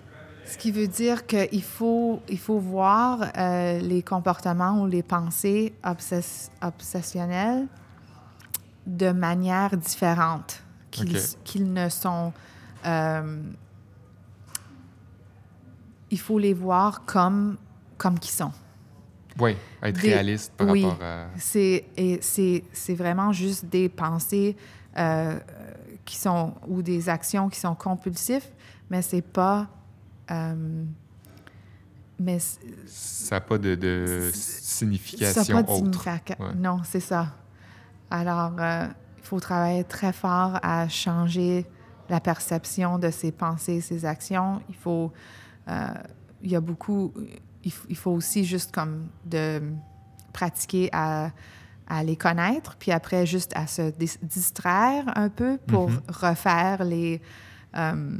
[0.46, 5.74] ce qui veut dire qu'il faut, il faut voir euh, les comportements ou les pensées
[5.84, 7.66] obsess- obsessionnelles
[8.86, 11.22] de manière différente, qu'ils OK.
[11.44, 12.32] qu'ils ne sont...
[12.86, 13.42] euh,
[16.10, 17.58] il faut les voir comme,
[17.98, 18.52] comme qu'ils sont.
[19.38, 20.84] Oui, être Des- réaliste par oui.
[20.84, 21.26] rapport à.
[21.36, 21.84] C'est
[22.94, 24.56] vraiment juste des pensées
[24.96, 25.38] euh,
[26.08, 28.46] qui sont ou des actions qui sont compulsives,
[28.88, 29.68] mais c'est pas
[30.30, 30.84] euh,
[32.18, 32.38] mais
[32.86, 36.02] ça n'a pas de, de signification ça pas de autre.
[36.02, 36.54] significa- Ouais.
[36.56, 37.34] Non, c'est ça.
[38.10, 38.86] Alors, euh,
[39.18, 41.66] il faut travailler très fort à changer
[42.08, 44.60] la perception de ses pensées, ses actions.
[44.68, 45.12] Il faut,
[45.68, 45.86] euh,
[46.42, 47.12] il y a beaucoup,
[47.62, 49.62] il faut aussi juste comme de
[50.32, 51.30] pratiquer à,
[51.88, 56.00] à les connaître, puis après juste à se dis- distraire un peu pour Mhm.
[56.08, 57.20] refaire les,
[57.76, 58.18] euh,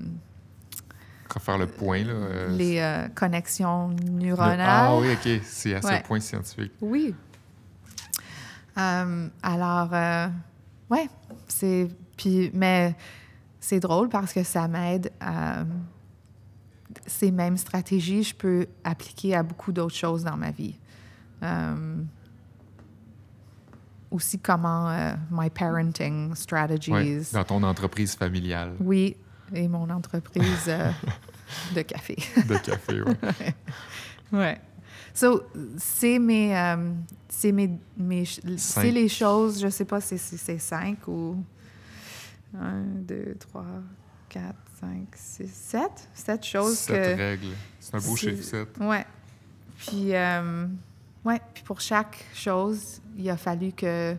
[1.32, 2.12] Refaire le point, là.
[2.12, 4.60] euh, les euh, connexions le- neuronales.
[4.66, 5.42] Ah oui, OK.
[5.44, 5.98] C'est à Ouais.
[5.98, 6.72] ce point scientifique.
[6.80, 7.14] Oui.
[8.78, 9.90] Euh, alors,
[10.90, 11.08] ouais,
[11.48, 11.88] c'est.
[12.16, 12.96] Puis, mais
[13.60, 15.64] c'est drôle parce que ça m'aide à.
[17.06, 20.74] Ces mêmes stratégies, je peux appliquer à beaucoup d'autres choses dans ma vie.
[24.10, 26.92] Aussi comment euh, my parenting strategies.
[26.92, 29.16] Ouais, Dans ton entreprise familiale Oui,
[29.52, 30.90] et mon entreprise euh,
[31.74, 32.16] de café.
[32.48, 33.16] de café, ouais.
[34.32, 34.60] Ouais.
[35.14, 35.42] So,
[35.78, 36.92] c'est mes, euh,
[37.28, 37.70] c'est mes,
[38.58, 41.42] c'est les choses, je sais pas si c'est c'est cinq ou
[42.58, 43.64] un, deux, trois,
[44.28, 47.16] quatre, cinq, six, sept, sept choses Sept que.
[47.22, 47.54] règles.
[47.80, 48.68] C'est un beau chiffre, 7.
[48.80, 49.06] Ouais.
[49.78, 50.14] Puis,
[51.28, 51.40] ouais.
[51.54, 54.16] Puis pour chaque chose, il a fallu que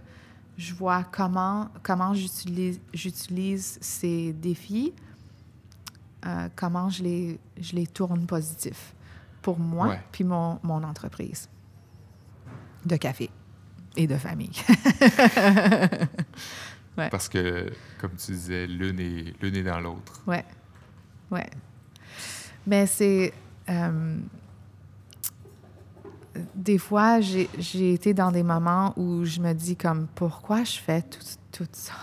[0.57, 4.93] je vois comment, comment j'utilise, j'utilise ces défis,
[6.25, 8.93] euh, comment je les, je les tourne positifs
[9.41, 10.01] pour moi Ouais.
[10.11, 11.47] puis mon, mon entreprise
[12.85, 13.29] de café
[13.95, 14.51] et de famille.
[16.97, 17.09] Ouais.
[17.09, 20.21] Parce que, comme tu disais, l'une est, l'une est dans l'autre.
[20.27, 20.43] Ouais.
[21.31, 21.49] Ouais.
[22.67, 23.31] Mais c'est.
[23.69, 24.17] euh,
[26.55, 31.01] des fois, j'ai été dans des moments où je me dis comme pourquoi je fais
[31.01, 31.19] tout,
[31.51, 31.93] tout ça?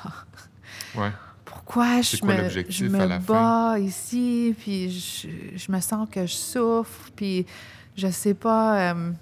[0.95, 1.13] Ouais.
[1.45, 6.35] Pourquoi je quoi me, je me bats ici, puis je, je me sens que je
[6.35, 7.47] souffre, puis
[7.97, 8.93] je sais pas.
[8.93, 9.13] euh,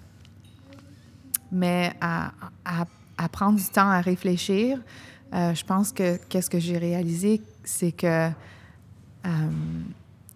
[1.53, 2.33] mais à,
[2.65, 2.87] à,
[3.17, 4.79] à prendre du temps à réfléchir,
[5.33, 8.29] euh, je pense que qu'est-ce que j'ai réalisé, c'est que,
[9.25, 9.85] um,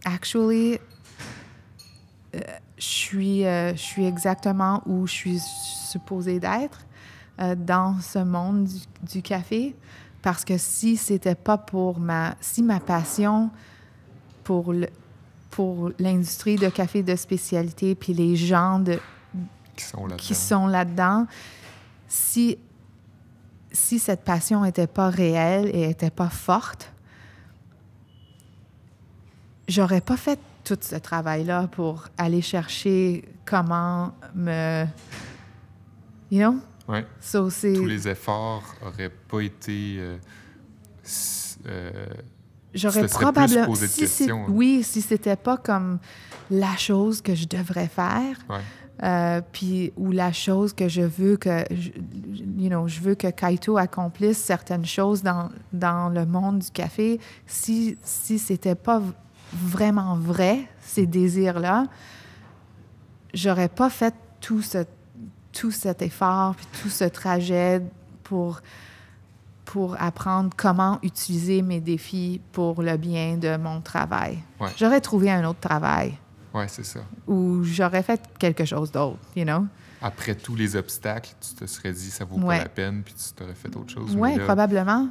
[0.04, 0.78] actually,
[2.34, 2.40] euh,
[2.78, 6.80] je suis, euh, je suis exactement où je suis supposée d'être
[7.40, 8.78] euh, dans ce monde du,
[9.14, 9.74] du café.
[10.22, 12.34] Parce que si c'était pas pour ma...
[12.40, 13.50] Si ma passion
[14.44, 14.88] pour le-
[15.50, 19.00] pour l'industrie de café de spécialité, puis les gens de,
[19.74, 20.16] Qui sont là-dedans.
[20.16, 21.26] qui sont là-dedans,
[22.06, 22.58] si,
[23.72, 26.92] si cette passion n'était pas réelle et n'était pas forte,
[29.66, 30.38] j'aurais pas fait
[30.68, 34.84] tout ce travail-là pour aller chercher comment me...
[36.30, 36.56] You know?
[36.86, 37.06] Ouais.
[37.20, 37.48] So.
[37.50, 39.96] Tous les efforts n'auraient pas été.
[39.98, 40.18] euh,
[41.66, 42.06] euh,
[42.74, 43.74] J'aurais probablement...
[43.74, 44.46] si hein.
[44.48, 45.98] Oui, si c'était pas comme
[46.50, 48.60] la chose que je devrais faire, ouais.
[49.04, 51.90] Euh, puis ou la chose que je veux que je,
[52.56, 57.20] you know, je veux que Kaito accomplisse certaines choses dans, dans le monde du café
[57.46, 59.00] si si c'était pas
[59.52, 61.86] vraiment vrai ces désirs là
[63.34, 64.84] j'aurais pas fait tout ce
[65.52, 67.82] tout cet effort puis tout ce trajet
[68.24, 68.60] pour
[69.64, 74.38] pour apprendre comment utiliser mes défis pour le bien de mon travail.
[74.58, 74.70] Ouais.
[74.78, 76.16] J'aurais trouvé un autre travail
[76.54, 77.00] Ouais, c'est ça.
[77.26, 79.66] ou j'aurais fait quelque chose d'autre, you know?
[80.00, 82.56] Après tous les obstacles, tu te serais dit ça vaut Ouais.
[82.58, 84.16] pas la peine, puis tu t'aurais fait autre chose.
[84.16, 85.08] Oui, probablement.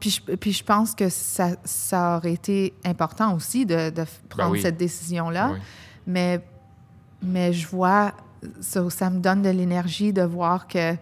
[0.00, 4.08] Puis je, puis je pense que ça, ça aurait été important aussi de, de f-
[4.28, 4.62] prendre oui.
[4.62, 5.52] cette décision-là.
[5.52, 5.58] ouais.
[6.06, 6.44] Mais,
[7.22, 8.12] mais je vois,
[8.60, 10.94] ça, ça me donne de l'énergie de voir que,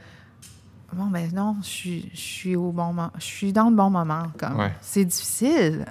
[0.93, 3.89] bon, ben non, je suis, je suis au bon moment, je suis dans le bon
[3.91, 4.25] moment.
[4.39, 4.75] Comme, Ouais.
[4.81, 5.87] C'est difficile,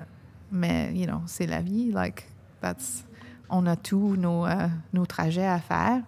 [0.51, 1.91] mais, you know, c'est la vie.
[1.91, 2.27] Like,
[2.61, 3.05] that's,
[3.49, 6.01] on a tous nos, euh, nos trajets à faire.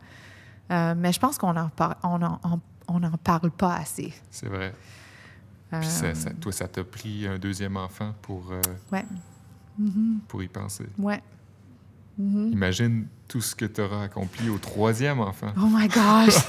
[0.72, 2.60] Euh, mais je pense qu'on en, par- on en, on-
[2.92, 4.14] on en parle pas assez.
[4.30, 4.74] C'est vrai.
[5.74, 8.62] Euh, Puis ça, ça- toi, ça t'a pris un deuxième enfant pour, euh,
[8.92, 9.06] ouais.
[9.78, 10.20] Mhm.
[10.28, 10.88] pour y penser.
[10.98, 11.22] Ouais.
[12.18, 12.52] Mhm.
[12.52, 15.54] Imagine tout ce que tu auras accompli au troisième enfant.
[15.58, 16.36] Oh my gosh!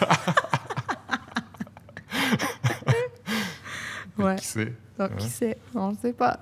[4.19, 4.37] ouais.
[4.37, 4.75] Qui sait?
[4.99, 5.17] Donc, Hein?
[5.19, 5.57] qui sait?
[5.75, 6.41] On ne sait pas.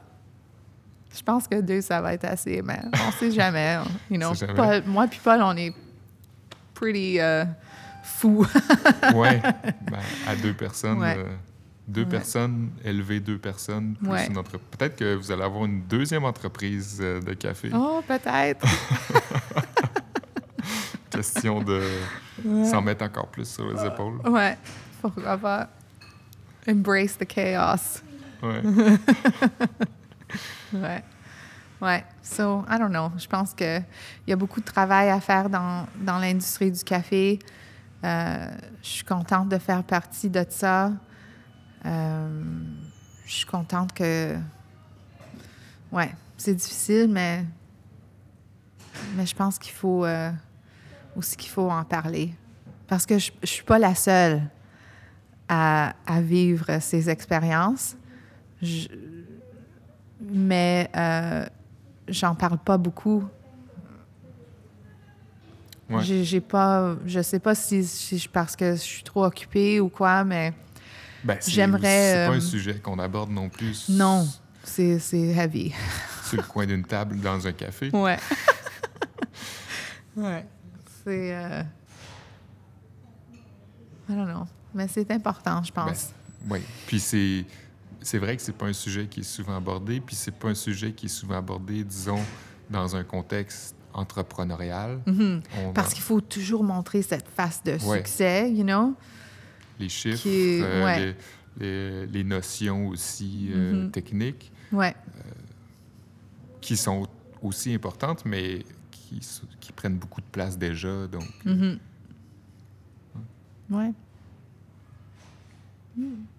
[1.17, 3.79] Je pense que deux, ça va être assez, mais on ne sait jamais.
[4.11, 4.57] You know, sait jamais.
[4.57, 5.75] Paul- moi puis Paul, on est
[6.75, 7.45] pretty euh,
[8.03, 8.47] fous.
[9.15, 9.41] Ouais.
[9.43, 10.99] Ben, à deux personnes.
[10.99, 11.17] Ouais.
[11.19, 11.37] euh,
[11.89, 12.09] deux Ouais.
[12.09, 14.27] personnes, élever deux personnes, plus Ouais.
[14.29, 14.69] une entreprise.
[14.79, 17.71] Peut-être que vous allez avoir une deuxième entreprise euh, de café.
[17.75, 18.65] oh, peut-être.
[21.11, 21.83] Question de
[22.71, 24.21] s'en mettre encore plus sur les épaules.
[24.29, 24.57] ouais.
[25.01, 25.69] Pourquoi pas?
[26.69, 28.03] Embrace the chaos.
[28.43, 28.63] Ouais.
[30.75, 31.03] Ouais.
[31.81, 32.05] Ouais.
[32.23, 33.11] So, I don't know.
[33.17, 33.83] Je pense qu'il
[34.27, 37.39] y a beaucoup de travail à faire dans, dans l'industrie du café.
[38.05, 38.47] Euh,
[38.83, 40.93] je suis contente de faire partie de ça.
[41.85, 42.43] Euh,
[43.27, 44.37] je suis contente que.
[45.93, 47.45] Ouais, c'est difficile, mais.
[49.17, 50.05] Mais je pense qu'il faut.
[50.05, 50.31] Euh,
[51.17, 52.35] aussi qu'il faut en parler.
[52.87, 54.43] Parce que je ne suis pas la seule
[55.49, 57.97] à, à vivre ces expériences.
[58.63, 58.89] Je,
[60.21, 61.47] mais euh,
[62.09, 63.25] j'en parle pas beaucoup.
[65.91, 66.03] Ouais.
[66.03, 70.23] J'ai pas, je sais pas si, si parce que je suis trop occupée ou quoi,
[70.23, 70.53] mais
[71.29, 74.27] Ben, c'est- J'aimerais, C'est pas euh, un sujet qu'on aborde non plus non,
[74.65, 75.75] c'est heavy.
[76.25, 77.91] sur le coin d'une table dans un café.
[77.93, 78.17] Ouais.
[80.17, 80.47] ouais.
[81.05, 81.35] C'est.
[81.37, 81.63] Euh...
[84.09, 84.47] I don't know.
[84.75, 86.13] Mais c'est important, je pense.
[86.49, 86.61] Oui.
[86.87, 87.45] Puis c'est
[88.01, 90.55] c'est vrai que c'est pas un sujet qui est souvent abordé, puis c'est pas un
[90.55, 92.21] sujet qui est souvent abordé, disons,
[92.71, 95.01] dans un contexte entrepreneurial.
[95.05, 95.43] Mhm.
[95.59, 97.99] On Parce qu'il faut toujours montrer cette face de Ouais.
[97.99, 98.95] succès, you know?
[99.79, 101.01] Les chiffres, qui euh, ouais.
[101.01, 101.15] les,
[101.61, 103.91] les- les notions aussi euh, Mhm.
[103.91, 104.95] techniques, Ouais.
[106.61, 107.07] qui sont
[107.43, 109.21] aussi importantes, mais qui,
[109.61, 111.07] qui prennent beaucoup de place déjà.
[111.07, 111.79] Donc, Mhm.
[113.71, 113.93] Ouais.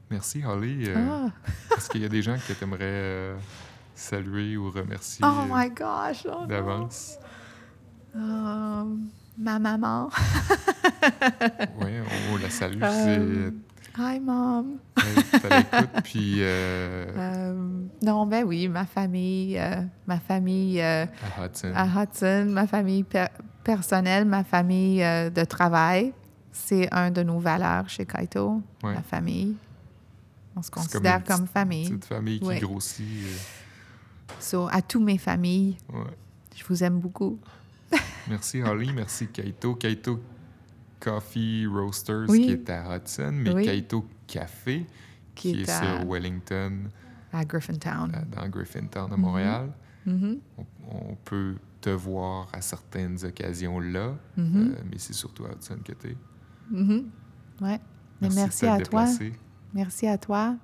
[0.10, 0.86] merci Holly.
[0.90, 1.76] Euh, Ah.
[1.78, 3.36] Est-ce qu'il y a des gens que tu aimerais
[3.96, 6.26] saluer ou remercier Oh euh, my gosh!
[6.26, 7.18] oh d'avance?
[8.16, 8.86] Euh,
[9.38, 10.10] ma maman.
[11.82, 11.92] Oui,
[12.32, 12.80] on la salue.
[12.84, 13.52] Euh,
[13.98, 14.78] Hi, mom.
[14.98, 16.02] C'est.
[16.04, 21.08] Puis euh, Euh, non, ben oui, ma famille, euh, ma famille à
[21.40, 21.72] Hudson.
[21.76, 23.28] à Hudson, ma famille per-
[23.64, 26.14] personnelle, ma famille de travail.
[26.52, 28.94] C'est un de nos valeurs chez Kaito, Ouais.
[28.94, 29.56] la famille.
[30.56, 31.88] On se C'est comme considère une comme, famille.
[31.90, 32.60] Petite famille qui Ouais.
[32.60, 33.06] grossit.
[34.40, 36.00] So, à tous mes familles, ouais.
[36.56, 37.40] je vous aime beaucoup.
[38.28, 39.76] Merci Holly, merci Kaito.
[39.76, 40.20] Kaito
[41.00, 42.42] Coffee Roasters Oui.
[42.46, 43.66] qui est à Hudson, mais Oui.
[43.66, 44.86] Kaito Café
[45.36, 46.90] Qui qui, est est, à- sur Wellington,
[47.34, 48.12] À Griffintown.
[48.36, 49.72] dans Griffintown à Montréal.
[50.06, 50.66] Mhm, On,
[51.12, 55.78] on peut te voir à certaines occasions là, mhm, euh, mais c'est surtout à Hudson
[55.84, 56.18] que tu es.
[57.62, 57.80] Ouais.
[58.22, 59.06] Merci à toi.
[59.74, 60.56] Merci à toi.